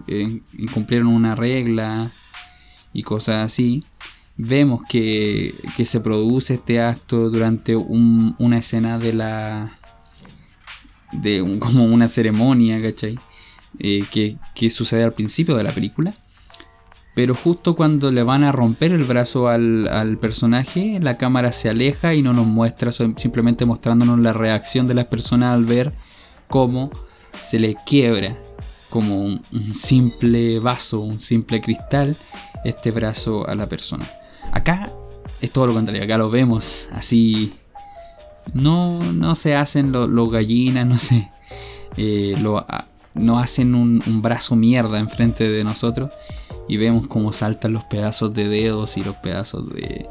eh, 0.07 0.41
incumplieron 0.59 1.09
una 1.09 1.35
regla 1.35 2.13
y 2.93 3.03
cosas 3.03 3.47
así. 3.47 3.85
Vemos 4.37 4.83
que, 4.89 5.55
que 5.77 5.87
se 5.87 6.01
produce 6.01 6.55
este 6.55 6.81
acto 6.81 7.31
durante 7.31 7.77
una 7.77 8.59
escena 8.59 8.99
de 8.99 9.13
la, 9.13 9.79
de 11.13 11.59
como 11.61 11.85
una 11.85 12.09
ceremonia, 12.09 12.81
¿cachai? 12.83 13.19
Eh, 13.79 14.05
que, 14.11 14.71
sucede 14.71 15.05
al 15.05 15.13
principio 15.13 15.57
de 15.57 15.65
la 15.65 15.73
película. 15.73 16.15
Pero 17.15 17.35
justo 17.35 17.77
cuando 17.77 18.11
le 18.11 18.23
van 18.23 18.43
a 18.43 18.51
romper 18.51 18.93
el 18.93 19.05
brazo 19.05 19.49
al, 19.49 20.19
personaje, 20.21 20.99
la 21.01 21.17
cámara 21.17 21.53
se 21.53 21.71
aleja 21.71 22.15
y 22.15 22.23
no 22.23 22.33
nos 22.33 22.47
muestra, 22.47 22.91
simplemente 22.91 23.65
mostrándonos 23.65 24.19
la 24.19 24.33
reacción 24.33 24.89
de 24.89 24.95
las 24.95 25.07
personas 25.07 25.55
al 25.55 25.65
ver 25.65 25.93
cómo 26.49 26.91
se 27.39 27.61
le 27.61 27.77
quiebra 27.87 28.37
como 28.91 29.25
un, 29.25 29.43
simple 29.75 30.59
vaso, 30.59 31.01
un 31.01 31.21
simple 31.21 31.61
cristal, 31.61 32.17
este 32.65 32.91
brazo 32.91 33.49
a 33.49 33.55
la 33.55 33.69
persona. 33.69 34.11
Acá 34.51 34.93
es 35.41 35.53
todo 35.53 35.69
lo 35.69 35.75
contrario, 35.75 36.03
acá 36.03 36.19
lo 36.19 36.31
vemos 36.31 36.89
así 36.93 37.53
no, 38.53 39.13
no 39.13 39.35
se 39.35 39.55
hacen 39.55 39.93
los 39.93 40.31
gallinas, 40.31 40.87
no 40.89 40.99
sé, 40.99 41.31
eh, 41.97 42.37
lo, 42.39 42.65
no 43.15 43.39
hacen 43.39 43.75
un, 43.75 44.03
brazo 44.23 44.57
mierda 44.57 44.99
enfrente 44.99 45.49
de 45.49 45.65
nosotros 45.65 46.11
y 46.69 46.77
vemos 46.77 47.07
cómo 47.07 47.33
saltan 47.33 47.73
los 47.73 47.85
pedazos 47.85 48.35
de 48.35 48.49
dedos 48.49 48.97
y 48.97 49.05
los 49.05 49.17
pedazos 49.17 49.69
de, 49.71 50.07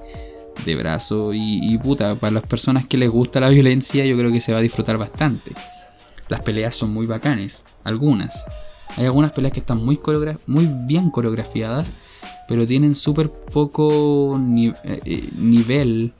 de 0.66 0.76
brazo 0.76 1.32
y, 1.34 1.78
puta, 1.80 2.16
para 2.16 2.32
las 2.32 2.44
personas 2.44 2.88
que 2.88 2.98
les 2.98 3.10
gusta 3.10 3.40
la 3.40 3.50
violencia 3.50 4.06
yo 4.06 4.18
creo 4.18 4.32
que 4.32 4.42
se 4.42 4.54
va 4.54 4.60
a 4.60 4.62
disfrutar 4.62 4.98
bastante. 4.98 5.52
Las 6.30 6.42
peleas 6.42 6.76
son 6.76 6.94
muy 6.94 7.06
bacanes, 7.06 7.66
algunas. 7.84 8.46
Hay 8.96 9.06
algunas 9.06 9.32
peleas 9.32 9.54
que 9.54 9.60
están 9.60 9.84
muy, 9.84 10.00
muy 10.46 10.70
bien 10.86 11.10
coreografiadas, 11.10 11.92
pero 12.48 12.68
tienen 12.68 12.96
súper 12.96 13.30
poco 13.30 14.40
eh, 14.58 14.74
eh, 14.84 15.30
nivel 15.36 16.14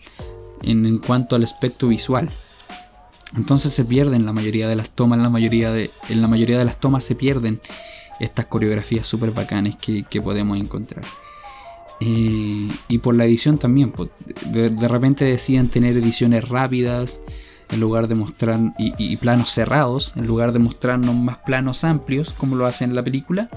en, 0.62 0.98
cuanto 1.00 1.36
al 1.36 1.44
aspecto 1.44 1.88
visual. 1.88 2.30
Entonces 3.36 3.74
se 3.74 3.86
pierden 3.86 4.26
la 4.26 4.34
mayoría 4.34 4.68
de 4.68 4.76
las 4.76 4.92
tomas, 4.92 5.20
la 5.20 5.30
mayoría 5.30 5.72
de, 5.72 5.92
en 6.10 6.22
la 6.22 6.28
mayoría 6.28 6.60
de 6.60 6.66
las 6.66 6.80
tomas 6.80 7.04
se 7.04 7.16
pierden 7.16 7.60
estas 8.20 8.46
coreografías 8.46 9.08
súper 9.08 9.32
bacanes 9.32 9.76
que, 9.76 10.22
podemos 10.22 10.58
encontrar. 10.58 11.04
Eh, 12.00 12.70
y 12.88 12.98
por 13.00 13.16
la 13.16 13.26
edición 13.26 13.58
también, 13.58 13.92
pues, 13.92 14.10
de, 14.52 14.88
repente 14.88 15.26
decían 15.26 15.70
tener 15.70 15.98
ediciones 15.98 16.48
rápidas 16.48 17.22
en 17.70 17.80
lugar 17.80 18.08
de 18.08 18.16
mostrar 18.16 18.60
y, 18.78 19.18
planos 19.18 19.50
cerrados, 19.50 20.16
en 20.16 20.28
lugar 20.28 20.52
de 20.52 20.60
mostrarnos 20.60 21.16
más 21.16 21.40
planos 21.40 21.84
amplios 21.84 22.34
como 22.34 22.56
lo 22.56 22.68
hacen 22.68 22.92
en 22.92 22.96
la 22.96 23.04
película 23.04 23.50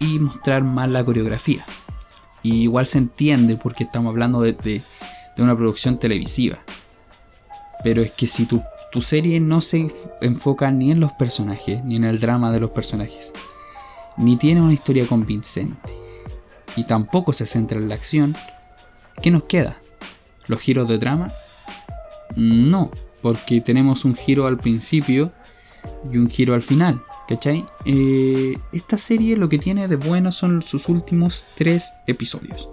y 0.00 0.18
mostrar 0.18 0.64
más 0.64 0.88
la 0.88 1.04
coreografía. 1.04 1.64
Y 2.42 2.62
igual 2.62 2.86
se 2.86 2.98
entiende 2.98 3.56
porque 3.56 3.84
estamos 3.84 4.10
hablando 4.10 4.40
de 4.40 4.82
de 5.38 5.44
una 5.44 5.56
producción 5.56 5.98
televisiva. 5.98 6.58
Pero 7.82 8.02
es 8.02 8.10
que 8.10 8.26
si 8.26 8.44
tu, 8.44 8.60
tu 8.92 9.02
serie 9.02 9.40
no 9.40 9.60
se 9.60 9.88
enfoca 10.20 10.70
ni 10.70 10.90
en 10.90 11.00
los 11.00 11.12
personajes, 11.12 11.84
ni 11.84 11.96
en 11.96 12.04
el 12.04 12.20
drama 12.20 12.52
de 12.52 12.60
los 12.60 12.70
personajes, 12.70 13.32
ni 14.16 14.36
tiene 14.36 14.62
una 14.62 14.72
historia 14.72 15.06
convincente, 15.06 15.92
y 16.76 16.84
tampoco 16.84 17.32
se 17.32 17.46
centra 17.46 17.78
en 17.78 17.88
la 17.88 17.94
acción, 17.94 18.36
¿qué 19.22 19.30
nos 19.30 19.44
queda? 19.44 19.78
¿Los 20.46 20.60
giros 20.60 20.88
de 20.88 20.98
drama? 20.98 21.32
No, 22.36 22.90
porque 23.20 23.60
tenemos 23.60 24.04
un 24.04 24.14
giro 24.14 24.46
al 24.46 24.58
principio 24.58 25.32
y 26.10 26.16
un 26.16 26.30
giro 26.30 26.54
al 26.54 26.62
final. 26.62 27.02
¿Cachai? 27.28 27.66
Eh, 27.84 28.56
esta 28.72 28.96
serie 28.96 29.36
lo 29.36 29.50
que 29.50 29.58
tiene 29.58 29.86
de 29.86 29.96
bueno 29.96 30.32
son 30.32 30.62
sus 30.62 30.88
últimos 30.88 31.46
tres 31.56 31.92
episodios. 32.06 32.70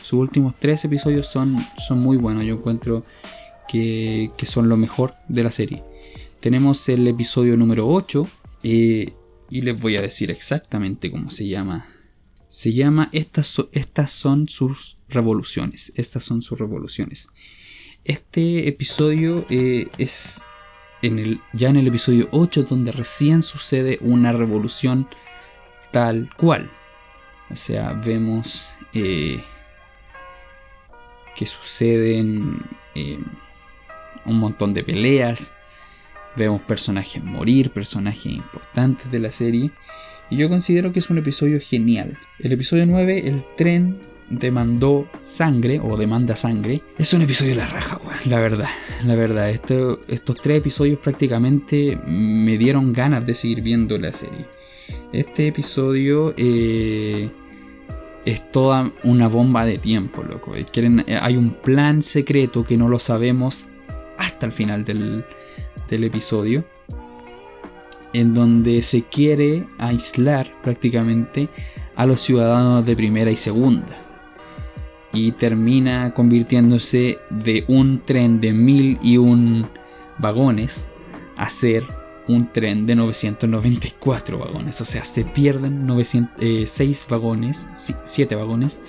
Sus 0.00 0.14
últimos 0.14 0.54
tres 0.58 0.86
episodios 0.86 1.26
son, 1.26 1.66
son 1.76 2.00
muy 2.00 2.16
buenos. 2.16 2.44
Yo 2.44 2.54
encuentro 2.54 3.04
que, 3.68 4.30
son 4.42 4.68
lo 4.68 4.76
mejor 4.76 5.14
de 5.28 5.44
la 5.44 5.50
serie. 5.50 5.82
Tenemos 6.40 6.88
el 6.88 7.06
episodio 7.06 7.56
número 7.56 7.88
8. 7.88 8.28
Eh, 8.62 9.12
y 9.50 9.60
les 9.60 9.80
voy 9.80 9.96
a 9.96 10.02
decir 10.02 10.30
exactamente 10.30 11.10
cómo 11.10 11.30
se 11.30 11.46
llama. 11.46 11.86
Se 12.48 12.72
llama 12.72 13.08
Estas, 13.12 13.62
estas 13.72 14.10
son 14.10 14.48
sus 14.48 14.98
revoluciones. 15.08 15.92
Estas 15.96 16.24
son 16.24 16.42
sus 16.42 16.58
revoluciones. 16.58 17.28
Este 18.04 18.68
episodio 18.68 19.46
eh, 19.48 19.88
es 19.98 20.42
en 21.02 21.18
el, 21.18 21.40
ya 21.52 21.68
en 21.68 21.76
el 21.76 21.86
episodio 21.86 22.28
8 22.32 22.64
donde 22.64 22.92
recién 22.92 23.42
sucede 23.42 23.98
una 24.00 24.32
revolución 24.32 25.08
tal 25.92 26.30
cual. 26.36 26.70
O 27.50 27.56
sea, 27.56 27.92
vemos 27.92 28.70
eh, 28.92 29.42
que 31.36 31.46
suceden 31.46 32.62
un 34.26 34.38
montón 34.38 34.74
de 34.74 34.84
peleas, 34.84 35.54
vemos 36.36 36.62
personajes 36.62 37.22
morir, 37.22 37.70
personajes 37.70 38.26
importantes 38.26 39.10
de 39.10 39.18
la 39.18 39.30
serie, 39.30 39.70
y 40.30 40.36
yo 40.36 40.48
considero 40.48 40.92
que 40.92 40.98
es 40.98 41.10
un 41.10 41.18
episodio 41.18 41.60
genial. 41.60 42.18
El 42.38 42.52
episodio 42.52 42.86
9, 42.86 43.28
el 43.28 43.44
tren 43.56 43.98
demandó 44.30 45.08
sangre 45.22 45.80
o 45.80 45.96
demanda 45.96 46.34
sangre. 46.36 46.82
Es 46.98 47.12
un 47.12 47.22
episodio 47.22 47.52
de 47.52 47.58
la 47.58 47.66
raja, 47.66 48.00
la 48.26 48.40
verdad. 48.40 48.68
la 49.04 49.14
verdad. 49.14 49.50
estos 49.50 50.42
tres 50.42 50.58
episodios 50.58 50.98
prácticamente 50.98 52.00
me 52.06 52.56
dieron 52.56 52.92
ganas 52.92 53.26
de 53.26 53.34
seguir 53.34 53.62
viendo 53.62 53.98
la 53.98 54.12
serie. 54.12 54.46
Este 55.12 55.48
episodio 55.48 56.34
eh, 56.36 57.30
es 58.24 58.50
toda 58.50 58.92
una 59.02 59.28
bomba 59.28 59.64
de 59.66 59.78
tiempo, 59.78 60.22
loco. 60.22 60.52
Quieren, 60.72 61.04
eh, 61.06 61.18
hay 61.20 61.36
un 61.36 61.54
plan 61.54 62.02
secreto 62.02 62.64
que 62.64 62.76
no 62.76 62.88
lo 62.88 62.98
sabemos 62.98 63.68
hasta 64.18 64.46
el 64.46 64.52
final 64.52 64.84
del, 64.84 65.24
del 65.88 66.04
episodio. 66.04 66.64
En 68.12 68.32
donde 68.32 68.82
se 68.82 69.02
quiere 69.02 69.66
aislar 69.78 70.52
prácticamente 70.62 71.48
a 71.96 72.06
los 72.06 72.20
ciudadanos 72.20 72.86
de 72.86 72.94
primera 72.94 73.30
y 73.30 73.36
segunda 73.36 74.04
y 75.12 75.32
termina 75.32 76.12
convirtiéndose 76.12 77.18
de 77.30 77.64
un 77.68 78.02
tren 78.04 78.40
de 78.40 78.52
mil 78.52 78.98
y 79.00 79.16
un 79.16 79.68
vagones 80.18 80.88
a 81.36 81.48
ser 81.48 81.84
un 82.26 82.52
tren 82.52 82.86
de 82.86 82.96
994 82.96 84.38
vagones. 84.38 84.80
O 84.80 84.84
sea, 84.84 85.04
se 85.04 85.24
pierden 85.24 85.86
6 85.96 86.26
eh, 86.40 87.06
vagones, 87.08 87.68
7 88.02 88.34
vagones, 88.34 88.80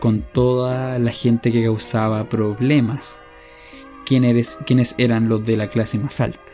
con 0.00 0.22
toda 0.32 0.98
la 0.98 1.10
gente 1.10 1.52
que 1.52 1.64
causaba 1.64 2.28
problemas. 2.28 3.20
Quienes, 4.12 4.58
quienes 4.66 4.94
eran 4.98 5.30
los 5.30 5.42
de 5.42 5.56
la 5.56 5.68
clase 5.68 5.98
más 5.98 6.20
alta. 6.20 6.52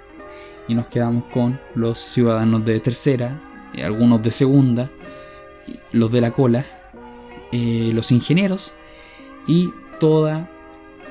Y 0.69 0.77
nos 0.77 0.87
quedamos 0.87 1.25
con 1.33 1.61
los 1.75 1.99
ciudadanos 1.99 2.65
de 2.65 2.79
tercera, 2.79 3.43
eh, 3.75 3.83
algunos 3.83 4.23
de 4.23 4.31
segunda, 4.31 4.93
los 5.91 6.13
de 6.13 6.21
la 6.21 6.31
cola, 6.31 6.65
eh, 7.51 7.91
los 7.93 8.13
ingenieros 8.13 8.77
y 9.49 9.73
toda 9.99 10.49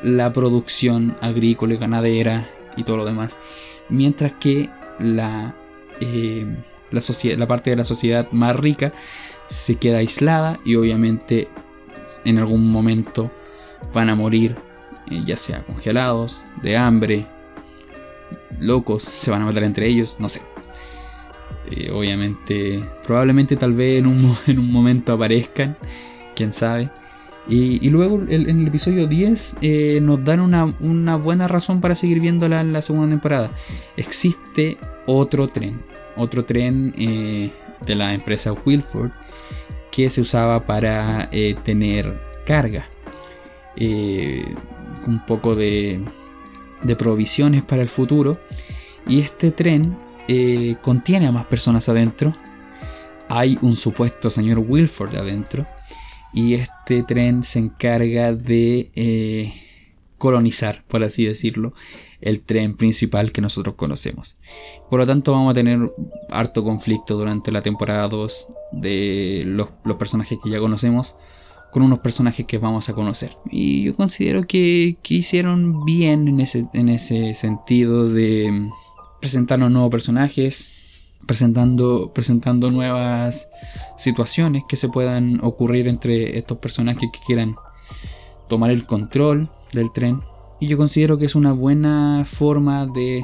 la 0.01 0.31
producción 0.31 1.17
agrícola 1.19 1.73
y 1.73 1.77
ganadera 1.79 2.47
y 2.77 2.85
todo 2.85 2.95
lo 2.95 3.03
demás. 3.03 3.39
Mientras 3.89 4.31
que 4.39 4.69
la, 4.99 5.53
eh, 5.99 6.45
la, 6.91 7.01
la 7.35 7.47
parte 7.49 7.71
de 7.71 7.75
la 7.75 7.83
sociedad 7.83 8.31
más 8.31 8.55
rica 8.55 8.93
se 9.47 9.75
queda 9.75 9.97
aislada 9.97 10.61
y 10.63 10.75
obviamente 10.75 11.49
en 12.23 12.37
algún 12.37 12.71
momento 12.71 13.29
van 13.93 14.09
a 14.09 14.15
morir, 14.15 14.55
ya 15.25 15.37
sea 15.37 15.63
congelados, 15.63 16.43
de 16.61 16.77
hambre, 16.77 17.25
locos, 18.59 19.03
se 19.03 19.31
van 19.31 19.41
a 19.41 19.45
matar 19.45 19.63
entre 19.63 19.87
ellos, 19.87 20.17
no 20.19 20.29
sé. 20.29 20.41
Eh, 21.69 21.91
obviamente, 21.91 22.83
probablemente 23.03 23.55
tal 23.57 23.73
vez 23.73 23.99
en 23.99 24.07
un, 24.07 24.35
en 24.47 24.59
un 24.59 24.71
momento 24.71 25.13
aparezcan, 25.13 25.77
quién 26.35 26.51
sabe. 26.51 26.89
Y, 27.49 27.89
luego 27.91 28.21
en 28.27 28.49
el 28.59 28.67
episodio 28.67 29.07
10 29.07 29.57
eh, 29.61 29.99
nos 30.01 30.21
dan 30.21 30.41
una, 30.41 31.15
buena 31.15 31.47
razón 31.47 31.79
para 31.79 31.95
seguir 31.95 32.19
viéndola 32.19 32.59
en 32.59 32.73
la 32.73 32.81
segunda 32.81 33.07
temporada. 33.07 33.51
Existe 33.95 34.77
otro 35.05 35.47
tren, 35.47 35.81
otro 36.17 36.43
tren 36.43 36.93
eh, 36.97 37.53
de 37.85 37.95
la 37.95 38.13
empresa 38.13 38.51
Wilford 38.51 39.11
que 39.91 40.09
se 40.09 40.19
usaba 40.19 40.65
para 40.65 41.29
tener 41.63 42.21
carga. 42.45 42.89
Un 45.07 45.25
poco 45.25 45.55
de, 45.55 46.03
provisiones 46.97 47.63
para 47.63 47.81
el 47.81 47.89
futuro. 47.89 48.39
Y 49.07 49.21
este 49.21 49.51
tren 49.51 49.97
contiene 50.81 51.27
a 51.27 51.31
más 51.31 51.45
personas 51.45 51.89
adentro. 51.89 52.35
Hay 53.29 53.57
un 53.61 53.75
supuesto 53.75 54.29
señor 54.29 54.59
Wilford 54.59 55.15
adentro 55.15 55.65
y 56.33 56.53
este 56.53 57.03
tren 57.03 57.43
se 57.43 57.59
encarga 57.59 58.33
de 58.33 58.91
eh, 58.95 59.53
colonizar, 60.17 60.83
por 60.87 61.03
así 61.03 61.25
decirlo, 61.25 61.73
el 62.21 62.41
tren 62.41 62.75
principal 62.75 63.31
que 63.31 63.41
nosotros 63.41 63.75
conocemos. 63.75 64.37
Por 64.89 64.99
lo 64.99 65.05
tanto, 65.05 65.31
vamos 65.31 65.51
a 65.51 65.55
tener 65.55 65.91
harto 66.29 66.63
conflicto 66.63 67.17
durante 67.17 67.51
la 67.51 67.61
temporada 67.61 68.07
2 68.07 68.47
de 68.71 69.43
los, 69.45 69.69
personajes 69.97 70.37
que 70.43 70.49
ya 70.49 70.59
conocemos 70.59 71.17
con 71.71 71.83
unos 71.83 71.99
personajes 71.99 72.45
que 72.45 72.57
vamos 72.57 72.89
a 72.89 72.93
conocer. 72.93 73.37
Y 73.51 73.83
yo 73.83 73.95
considero 73.95 74.47
que, 74.47 74.97
que 75.03 75.15
hicieron 75.15 75.85
bien 75.85 76.27
en 76.27 76.39
ese, 76.39 76.67
en 76.73 76.89
ese 76.89 77.33
sentido 77.33 78.09
de 78.09 78.69
presentarnos 79.19 79.71
nuevos 79.71 79.91
personajes, 79.91 81.15
presentando, 81.25 82.11
presentando 82.13 82.71
nuevas 82.71 83.49
situaciones 83.97 84.63
que 84.67 84.75
se 84.75 84.89
puedan 84.89 85.39
ocurrir 85.43 85.87
entre 85.87 86.37
estos 86.37 86.57
personajes 86.59 87.09
que 87.11 87.19
quieran 87.25 87.55
tomar 88.47 88.71
el 88.71 88.85
control 88.85 89.49
del 89.73 89.91
tren. 89.91 90.21
Y 90.59 90.67
yo 90.67 90.77
considero 90.77 91.17
que 91.17 91.25
es 91.25 91.35
una 91.35 91.51
buena 91.51 92.23
forma 92.25 92.87
de 92.87 93.23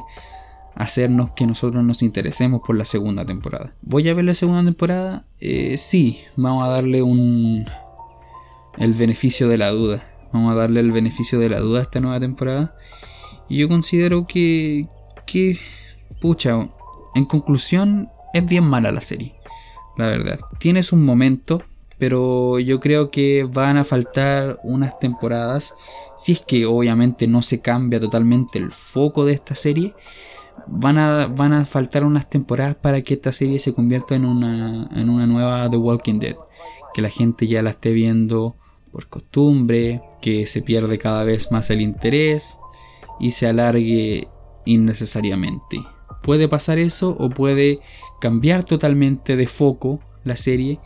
hacernos 0.74 1.30
que 1.30 1.46
nosotros 1.46 1.84
nos 1.84 2.02
interesemos 2.02 2.60
por 2.64 2.76
la 2.76 2.84
segunda 2.84 3.24
temporada. 3.24 3.74
¿Voy 3.82 4.08
a 4.08 4.14
ver 4.14 4.24
la 4.24 4.34
segunda 4.34 4.62
temporada? 4.62 5.24
Eh, 5.40 5.76
sí, 5.78 6.20
vamos 6.36 6.64
a 6.64 6.70
darle 6.70 7.02
un... 7.02 7.64
el 8.78 8.92
beneficio 8.92 9.48
de 9.48 9.58
la 9.58 9.70
duda. 9.70 10.04
Vamos 10.32 10.52
a 10.52 10.56
darle 10.56 10.80
el 10.80 10.92
beneficio 10.92 11.38
de 11.38 11.48
la 11.48 11.60
duda 11.60 11.80
a 11.80 11.82
esta 11.82 12.00
nueva 12.00 12.20
temporada. 12.20 12.76
Y 13.48 13.58
yo 13.58 13.68
considero 13.68 14.26
que... 14.26 14.88
que... 15.26 15.58
pucha, 16.20 16.68
en 17.14 17.24
conclusión, 17.24 18.08
es 18.32 18.44
bien 18.44 18.64
mala 18.64 18.90
la 18.90 19.00
serie. 19.00 19.34
La 19.96 20.06
verdad. 20.06 20.40
Tienes 20.58 20.92
un 20.92 21.04
momento, 21.04 21.62
pero 21.98 22.58
yo 22.58 22.80
creo 22.80 23.10
que 23.10 23.44
van 23.44 23.76
a 23.76 23.84
faltar 23.84 24.58
unas 24.64 24.98
temporadas. 24.98 25.74
Si 26.16 26.32
es 26.32 26.40
que 26.40 26.66
obviamente 26.66 27.28
no 27.28 27.42
se 27.42 27.60
cambia 27.60 28.00
totalmente 28.00 28.58
el 28.58 28.72
foco 28.72 29.24
de 29.24 29.34
esta 29.34 29.54
serie. 29.54 29.94
Van 30.66 30.98
a, 30.98 31.26
van 31.26 31.52
a 31.52 31.64
faltar 31.64 32.04
unas 32.04 32.28
temporadas 32.28 32.74
para 32.74 33.02
que 33.02 33.14
esta 33.14 33.30
serie 33.30 33.58
se 33.58 33.74
convierta 33.74 34.16
en 34.16 34.24
una, 34.24 34.88
en 34.92 35.10
una 35.10 35.26
nueva 35.26 35.70
The 35.70 35.76
Walking 35.76 36.18
Dead. 36.18 36.36
Que 36.92 37.02
la 37.02 37.10
gente 37.10 37.46
ya 37.46 37.62
la 37.62 37.70
esté 37.70 37.92
viendo 37.92 38.56
por 38.94 39.08
costumbre, 39.08 40.02
que 40.22 40.46
se 40.46 40.62
pierde 40.62 40.98
cada 40.98 41.24
vez 41.24 41.50
más 41.50 41.68
el 41.70 41.80
interés 41.80 42.60
y 43.18 43.32
se 43.32 43.48
alargue 43.48 44.28
innecesariamente. 44.66 45.84
Puede 46.22 46.46
pasar 46.46 46.78
eso 46.78 47.16
o 47.18 47.28
puede 47.28 47.80
cambiar 48.20 48.62
totalmente 48.62 49.34
de 49.34 49.48
foco 49.48 49.98
la 50.22 50.36
serie 50.36 50.78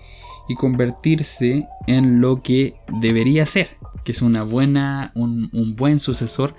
y 0.49 0.55
convertirse 0.55 1.69
en 1.87 2.23
lo 2.23 2.43
que 2.43 2.77
debería 2.99 3.45
ser, 3.45 3.77
que 4.05 4.13
es 4.13 4.23
una 4.23 4.43
buena, 4.43 5.13
un, 5.15 5.77
buen 5.77 6.01
sucesor 6.01 6.55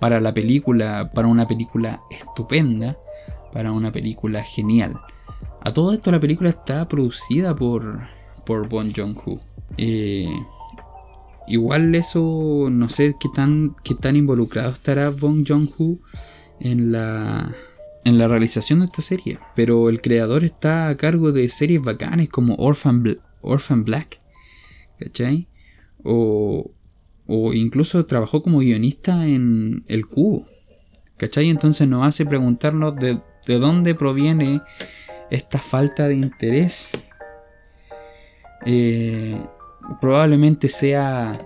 para 0.00 0.20
la 0.20 0.34
película, 0.34 1.12
para 1.14 1.28
una 1.28 1.46
película 1.46 2.02
estupenda, 2.10 2.98
para 3.52 3.70
una 3.70 3.92
película 3.92 4.42
genial. 4.42 4.98
A 5.60 5.72
todo 5.72 5.92
esto 5.92 6.10
la 6.10 6.18
película 6.18 6.50
está 6.50 6.88
producida 6.88 7.54
por, 7.54 8.00
por 8.44 8.68
Bon 8.68 8.92
Joon-ho. 8.92 9.38
Eh, 9.76 10.34
igual 11.48 11.94
eso, 11.94 12.68
no 12.70 12.88
sé 12.88 13.14
qué 13.18 13.28
tan, 13.34 13.74
qué 13.84 13.94
tan 13.94 14.16
involucrado 14.16 14.72
estará 14.72 15.10
Bon 15.10 15.44
Joon-ho 15.44 15.98
en 16.60 16.92
la, 16.92 17.54
en 18.04 18.18
la 18.18 18.28
realización 18.28 18.80
de 18.80 18.86
esta 18.86 19.02
serie, 19.02 19.38
pero 19.54 19.88
el 19.88 20.00
creador 20.00 20.44
está 20.44 20.88
a 20.88 20.96
cargo 20.96 21.32
de 21.32 21.48
series 21.48 21.82
bacanes 21.82 22.28
como 22.28 22.54
Orphan, 22.56 23.18
Orphan 23.40 23.84
Black, 23.84 24.20
¿cachai? 24.98 25.48
O, 26.04 26.70
o 27.26 27.52
incluso 27.52 28.06
trabajó 28.06 28.42
como 28.42 28.60
guionista 28.60 29.26
en 29.26 29.84
El 29.88 30.06
Cubo, 30.06 30.46
¿cachai? 31.16 31.48
Entonces 31.48 31.88
nos 31.88 32.06
hace 32.06 32.24
preguntarnos 32.24 32.96
de, 32.96 33.20
de 33.46 33.58
dónde 33.58 33.94
proviene 33.94 34.62
esta 35.30 35.58
falta 35.58 36.08
de 36.08 36.16
interés. 36.16 36.92
Eh, 38.66 39.40
probablemente 40.00 40.68
sea 40.68 41.38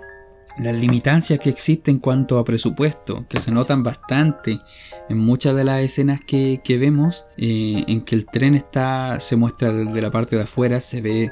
las 0.58 0.76
limitancias 0.76 1.38
que 1.38 1.50
existen 1.50 1.96
en 1.96 2.00
cuanto 2.00 2.38
a 2.38 2.44
presupuesto, 2.44 3.26
que 3.28 3.38
se 3.38 3.50
notan 3.50 3.82
bastante 3.82 4.60
en 5.08 5.18
muchas 5.18 5.56
de 5.56 5.64
las 5.64 5.80
escenas 5.80 6.20
que, 6.24 6.60
vemos, 6.78 7.26
eh, 7.36 7.84
en 7.86 8.02
que 8.02 8.14
el 8.14 8.26
tren 8.26 8.54
está, 8.54 9.18
se 9.20 9.36
muestra 9.36 9.72
desde 9.72 10.02
la 10.02 10.10
parte 10.10 10.36
de 10.36 10.42
afuera, 10.42 10.80
se 10.80 11.00
ve 11.00 11.30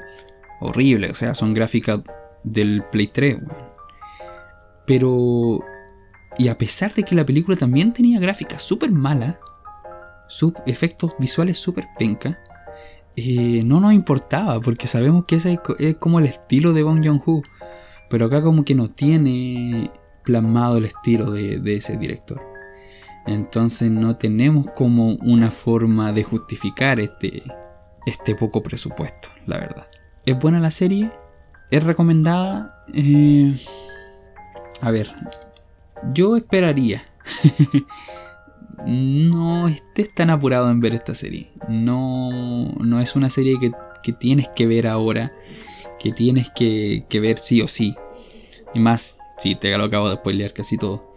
horrible, 0.59 1.09
o 1.09 1.13
sea, 1.13 1.35
son 1.35 1.53
gráficas 1.53 1.99
del 2.43 2.83
Play 2.91 3.07
3. 3.07 3.39
Pero, 4.85 5.59
y 6.37 6.47
a 6.47 6.57
pesar 6.57 6.93
de 6.93 7.03
que 7.03 7.15
la 7.15 7.25
película 7.25 7.57
también 7.57 7.93
tenía 7.93 8.19
gráficas 8.19 8.61
súper 8.61 8.91
malas, 8.91 9.35
efectos 10.65 11.15
visuales 11.19 11.57
súper 11.57 11.87
penca, 11.97 12.39
eh, 13.15 13.63
no 13.65 13.79
nos 13.79 13.93
importaba, 13.93 14.59
porque 14.59 14.87
sabemos 14.87 15.25
que 15.25 15.35
ese 15.35 15.59
es 15.79 15.95
como 15.97 16.19
el 16.19 16.25
estilo 16.25 16.73
de 16.73 16.83
Bong 16.83 17.05
Joon-ho 17.05 17.41
pero 18.11 18.25
acá 18.25 18.43
como 18.43 18.65
que 18.65 18.75
no 18.75 18.91
tiene 18.91 19.89
plasmado 20.23 20.77
el 20.77 20.85
estilo 20.85 21.31
de, 21.31 21.61
ese 21.73 21.97
director. 21.97 22.41
Entonces 23.25 23.89
no 23.89 24.17
tenemos 24.17 24.67
como 24.75 25.15
una 25.15 25.49
forma 25.49 26.11
de 26.11 26.23
justificar 26.23 26.99
este, 26.99 27.41
este 28.05 28.35
poco 28.35 28.61
presupuesto, 28.61 29.29
la 29.45 29.59
verdad. 29.59 29.87
¿Es 30.25 30.37
buena 30.37 30.59
la 30.59 30.71
serie? 30.71 31.09
¿Es 31.71 31.83
recomendada? 31.85 32.83
Eh, 32.93 33.55
a 34.81 34.91
ver, 34.91 35.07
yo 36.13 36.35
esperaría, 36.35 37.03
no 38.85 39.67
estés 39.67 40.13
tan 40.13 40.29
apurado 40.29 40.69
en 40.69 40.79
ver 40.79 40.95
esta 40.95 41.15
serie. 41.15 41.51
No, 41.67 42.71
no 42.79 42.99
es 42.99 43.15
una 43.15 43.29
serie 43.29 43.59
que, 43.59 43.71
tienes 44.13 44.49
que 44.49 44.67
ver 44.67 44.87
ahora, 44.87 45.31
que 45.99 46.11
tienes 46.11 46.49
que, 46.49 47.05
ver 47.13 47.37
sí 47.37 47.61
o 47.61 47.67
sí. 47.67 47.95
Y 48.73 48.79
más, 48.79 49.19
sí, 49.37 49.55
te 49.55 49.77
lo 49.77 49.85
acabo 49.85 50.09
de 50.09 50.17
spoilear 50.17 50.53
casi 50.53 50.77
todo. 50.77 51.13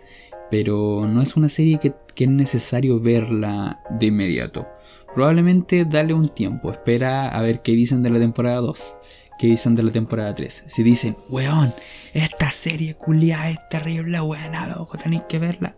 Pero 0.50 1.06
no 1.08 1.22
es 1.22 1.36
una 1.36 1.48
serie 1.48 1.78
que, 1.78 1.94
que 2.14 2.24
es 2.24 2.30
necesario 2.30 3.00
verla 3.00 3.80
de 3.90 4.06
inmediato. 4.06 4.66
Probablemente 5.14 5.84
dale 5.84 6.12
un 6.12 6.28
tiempo, 6.28 6.72
espera 6.72 7.28
a 7.28 7.40
ver 7.40 7.62
qué 7.62 7.72
dicen 7.72 8.02
de 8.02 8.10
la 8.10 8.18
temporada 8.18 8.56
2, 8.56 8.96
qué 9.38 9.46
dicen 9.46 9.76
de 9.76 9.84
la 9.84 9.92
temporada 9.92 10.34
3. 10.34 10.64
Si 10.66 10.82
dicen, 10.82 11.16
weón, 11.28 11.72
esta 12.12 12.50
serie 12.50 12.96
culia 12.96 13.48
es 13.48 13.58
terrible, 13.68 14.18
buena, 14.20 14.66
loco, 14.66 14.98
tenéis 14.98 15.22
que 15.28 15.38
verla. 15.38 15.76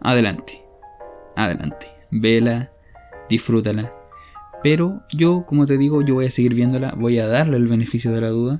Adelante, 0.00 0.62
adelante, 1.44 1.86
vela, 2.10 2.70
disfrútala. 3.28 3.90
Pero 4.62 5.02
yo, 5.10 5.44
como 5.46 5.66
te 5.66 5.78
digo, 5.78 6.02
yo 6.02 6.14
voy 6.14 6.26
a 6.26 6.30
seguir 6.30 6.54
viéndola, 6.54 6.94
voy 6.96 7.18
a 7.18 7.28
darle 7.28 7.56
el 7.56 7.68
beneficio 7.68 8.12
de 8.12 8.20
la 8.20 8.28
duda. 8.28 8.58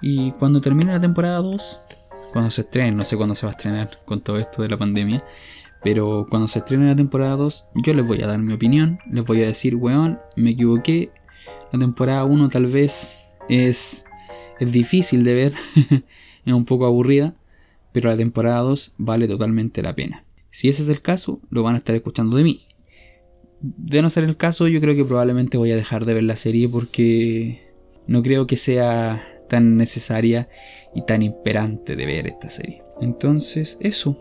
Y 0.00 0.32
cuando 0.32 0.60
termine 0.60 0.92
la 0.92 1.00
temporada 1.00 1.38
2, 1.38 1.82
cuando 2.32 2.50
se 2.50 2.62
estrene, 2.62 2.92
no 2.92 3.04
sé 3.04 3.16
cuándo 3.16 3.34
se 3.34 3.46
va 3.46 3.52
a 3.52 3.56
estrenar 3.56 3.98
con 4.04 4.20
todo 4.20 4.38
esto 4.38 4.62
de 4.62 4.68
la 4.68 4.78
pandemia, 4.78 5.22
pero 5.82 6.26
cuando 6.28 6.48
se 6.48 6.60
estrene 6.60 6.86
la 6.86 6.96
temporada 6.96 7.36
2, 7.36 7.68
yo 7.84 7.94
les 7.94 8.06
voy 8.06 8.22
a 8.22 8.26
dar 8.26 8.38
mi 8.38 8.52
opinión. 8.52 8.98
Les 9.10 9.24
voy 9.24 9.42
a 9.42 9.46
decir, 9.46 9.76
weón, 9.76 10.18
me 10.36 10.50
equivoqué. 10.50 11.10
La 11.72 11.78
temporada 11.78 12.24
1 12.24 12.48
tal 12.48 12.66
vez 12.66 13.26
es, 13.48 14.04
es 14.58 14.72
difícil 14.72 15.22
de 15.24 15.34
ver. 15.34 15.52
es 16.44 16.52
un 16.52 16.64
poco 16.64 16.86
aburrida. 16.86 17.34
Pero 17.92 18.10
la 18.10 18.16
temporada 18.16 18.60
2 18.60 18.94
vale 18.98 19.28
totalmente 19.28 19.82
la 19.82 19.94
pena. 19.94 20.24
Si 20.50 20.68
ese 20.68 20.82
es 20.82 20.88
el 20.88 21.02
caso, 21.02 21.40
lo 21.50 21.62
van 21.62 21.74
a 21.74 21.78
estar 21.78 21.94
escuchando 21.94 22.36
de 22.36 22.44
mí. 22.44 22.66
De 23.60 24.02
no 24.02 24.10
ser 24.10 24.24
el 24.24 24.36
caso, 24.36 24.68
yo 24.68 24.80
creo 24.80 24.94
que 24.94 25.04
probablemente 25.04 25.58
voy 25.58 25.72
a 25.72 25.76
dejar 25.76 26.04
de 26.04 26.14
ver 26.14 26.22
la 26.22 26.36
serie 26.36 26.68
porque 26.68 27.60
no 28.06 28.22
creo 28.22 28.46
que 28.46 28.56
sea 28.56 29.22
tan 29.48 29.76
necesaria 29.76 30.48
y 30.94 31.02
tan 31.02 31.22
imperante 31.22 31.96
de 31.96 32.06
ver 32.06 32.26
esta 32.26 32.50
serie. 32.50 32.82
Entonces, 33.00 33.78
eso. 33.80 34.16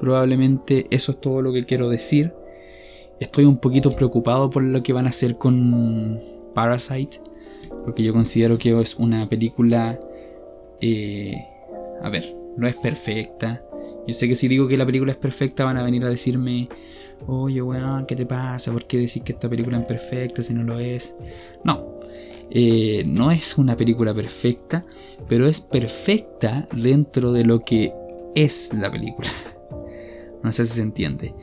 Probablemente 0.00 0.86
eso 0.90 1.12
es 1.12 1.20
todo 1.20 1.42
lo 1.42 1.52
que 1.52 1.64
quiero 1.64 1.88
decir. 1.88 2.32
Estoy 3.20 3.44
un 3.44 3.58
poquito 3.58 3.90
preocupado 3.90 4.50
por 4.50 4.62
lo 4.62 4.82
que 4.82 4.92
van 4.92 5.06
a 5.06 5.10
hacer 5.10 5.38
con 5.38 6.20
Parasite. 6.54 7.18
Porque 7.84 8.02
yo 8.02 8.12
considero 8.12 8.58
que 8.58 8.78
es 8.80 8.96
una 8.96 9.28
película... 9.28 9.98
Eh, 10.80 11.36
a 12.02 12.08
ver, 12.10 12.24
no 12.56 12.66
es 12.66 12.74
perfecta. 12.76 13.64
Yo 14.06 14.14
sé 14.14 14.28
que 14.28 14.36
si 14.36 14.48
digo 14.48 14.68
que 14.68 14.76
la 14.76 14.86
película 14.86 15.12
es 15.12 15.18
perfecta 15.18 15.64
van 15.64 15.76
a 15.76 15.82
venir 15.82 16.04
a 16.04 16.08
decirme... 16.08 16.68
Oye, 17.26 17.62
weón, 17.62 18.06
¿qué 18.06 18.16
te 18.16 18.26
pasa? 18.26 18.72
¿Por 18.72 18.86
qué 18.86 18.98
decís 18.98 19.22
que 19.22 19.32
esta 19.32 19.48
película 19.48 19.78
es 19.78 19.86
perfecta 19.86 20.42
si 20.42 20.52
no 20.52 20.62
lo 20.62 20.78
es? 20.78 21.14
No, 21.64 22.00
eh, 22.50 23.04
no 23.06 23.30
es 23.30 23.56
una 23.56 23.76
película 23.76 24.14
perfecta, 24.14 24.84
pero 25.28 25.46
es 25.46 25.60
perfecta 25.60 26.68
dentro 26.72 27.32
de 27.32 27.44
lo 27.44 27.60
que 27.60 27.92
es 28.34 28.72
la 28.74 28.90
película. 28.90 29.28
No 30.42 30.52
sé 30.52 30.66
si 30.66 30.74
se 30.74 30.82
entiende. 30.82 31.34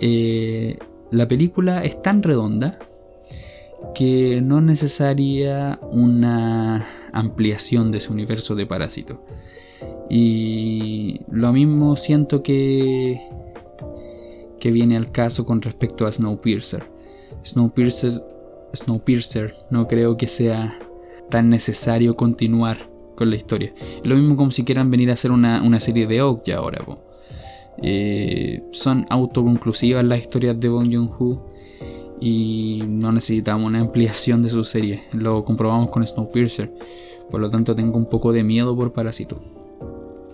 Eh, 0.00 0.78
la 1.10 1.26
película 1.26 1.82
es 1.82 2.00
tan 2.02 2.22
redonda 2.22 2.78
que 3.96 4.40
no 4.40 4.58
es 4.58 4.64
necesaria 4.64 5.80
una 5.82 6.86
ampliación 7.12 7.90
de 7.90 7.98
ese 7.98 8.12
universo 8.12 8.54
de 8.54 8.66
Parásito. 8.66 9.24
Y 10.10 11.20
lo 11.30 11.52
mismo 11.52 11.96
siento 11.96 12.42
que, 12.42 13.20
que 14.60 14.70
viene 14.70 14.96
al 14.96 15.10
caso 15.12 15.46
con 15.46 15.62
respecto 15.62 16.06
a 16.06 16.12
Snowpiercer. 16.12 16.84
Snowpiercer, 17.44 18.12
Snowpiercer 18.74 19.54
no 19.70 19.88
creo 19.88 20.16
que 20.16 20.26
sea 20.26 20.78
tan 21.30 21.48
necesario 21.48 22.16
continuar 22.16 22.88
con 23.14 23.30
la 23.30 23.36
historia. 23.36 23.72
Lo 24.02 24.16
mismo 24.16 24.36
como 24.36 24.50
si 24.50 24.64
quieran 24.64 24.90
venir 24.90 25.10
a 25.10 25.14
hacer 25.14 25.30
una, 25.30 25.62
una 25.62 25.80
serie 25.80 26.06
de 26.06 26.22
Oak 26.22 26.44
ya 26.44 26.56
ahora. 26.56 26.84
Eh, 27.82 28.62
son 28.70 29.06
autoconclusivas 29.10 30.04
las 30.04 30.20
historias 30.20 30.58
de 30.60 30.68
Bong 30.68 30.92
Joon-ho 30.92 31.50
y 32.20 32.82
no 32.86 33.12
necesitamos 33.12 33.66
una 33.66 33.80
ampliación 33.80 34.42
de 34.42 34.48
su 34.48 34.64
serie. 34.64 35.04
Lo 35.12 35.44
comprobamos 35.44 35.90
con 35.90 36.06
Snowpiercer. 36.06 36.72
Por 37.30 37.40
lo 37.40 37.50
tanto, 37.50 37.74
tengo 37.74 37.96
un 37.96 38.08
poco 38.08 38.32
de 38.32 38.44
miedo 38.44 38.76
por 38.76 38.92
Parásito. 38.92 39.40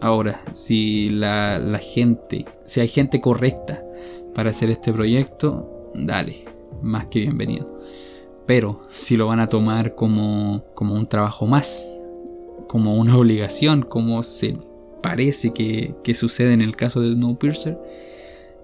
Ahora, 0.00 0.40
si 0.52 1.10
la, 1.10 1.78
gente, 1.80 2.46
si 2.64 2.80
hay 2.80 2.88
gente 2.88 3.20
correcta 3.20 3.84
para 4.34 4.50
hacer 4.50 4.70
este 4.70 4.92
proyecto, 4.92 5.90
dale, 5.94 6.44
más 6.82 7.06
que 7.06 7.20
bienvenido. 7.20 7.80
Pero 8.46 8.80
si 8.88 9.16
lo 9.16 9.26
van 9.26 9.40
a 9.40 9.48
tomar 9.48 9.94
como, 9.94 10.64
como 10.74 10.94
un 10.94 11.06
trabajo 11.06 11.46
más, 11.46 11.86
como 12.66 12.96
una 12.96 13.16
obligación, 13.16 13.82
como 13.82 14.22
se 14.22 14.56
parece 15.02 15.52
que, 15.52 16.14
sucede 16.14 16.54
en 16.54 16.62
el 16.62 16.76
caso 16.76 17.02
de 17.02 17.12
Snowpiercer, 17.12 17.78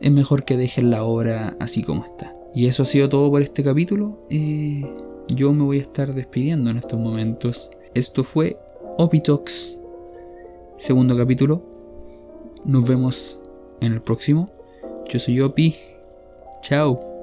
es 0.01 0.13
mejor 0.13 0.45
que 0.45 0.57
dejen 0.57 0.91
la 0.91 1.05
obra 1.05 1.57
así 1.61 1.83
como 1.83 2.05
está. 2.05 2.35
Y 2.55 2.67
eso 2.67 2.85
ha 2.85 2.87
sido 2.87 3.11
todo 3.11 3.31
por 3.31 3.43
este 3.43 3.63
capítulo. 3.63 4.27
Eh, 4.31 4.91
yo 5.29 5.53
me 5.53 5.65
voy 5.65 5.81
a 5.81 5.83
estar 5.83 6.15
despidiendo 6.15 6.71
en 6.71 6.79
estos 6.79 6.99
momentos. 6.99 7.71
Esto 7.95 8.25
fue 8.25 8.59
Opitox, 8.97 9.79
segundo 10.77 11.17
capítulo. 11.17 11.63
Nos 12.65 12.87
vemos 12.87 13.41
en 13.81 13.93
el 13.93 14.03
próximo. 14.03 14.51
Yo 15.09 15.19
soy 15.19 15.41
Opi. 15.41 15.77
Chao. 16.63 17.16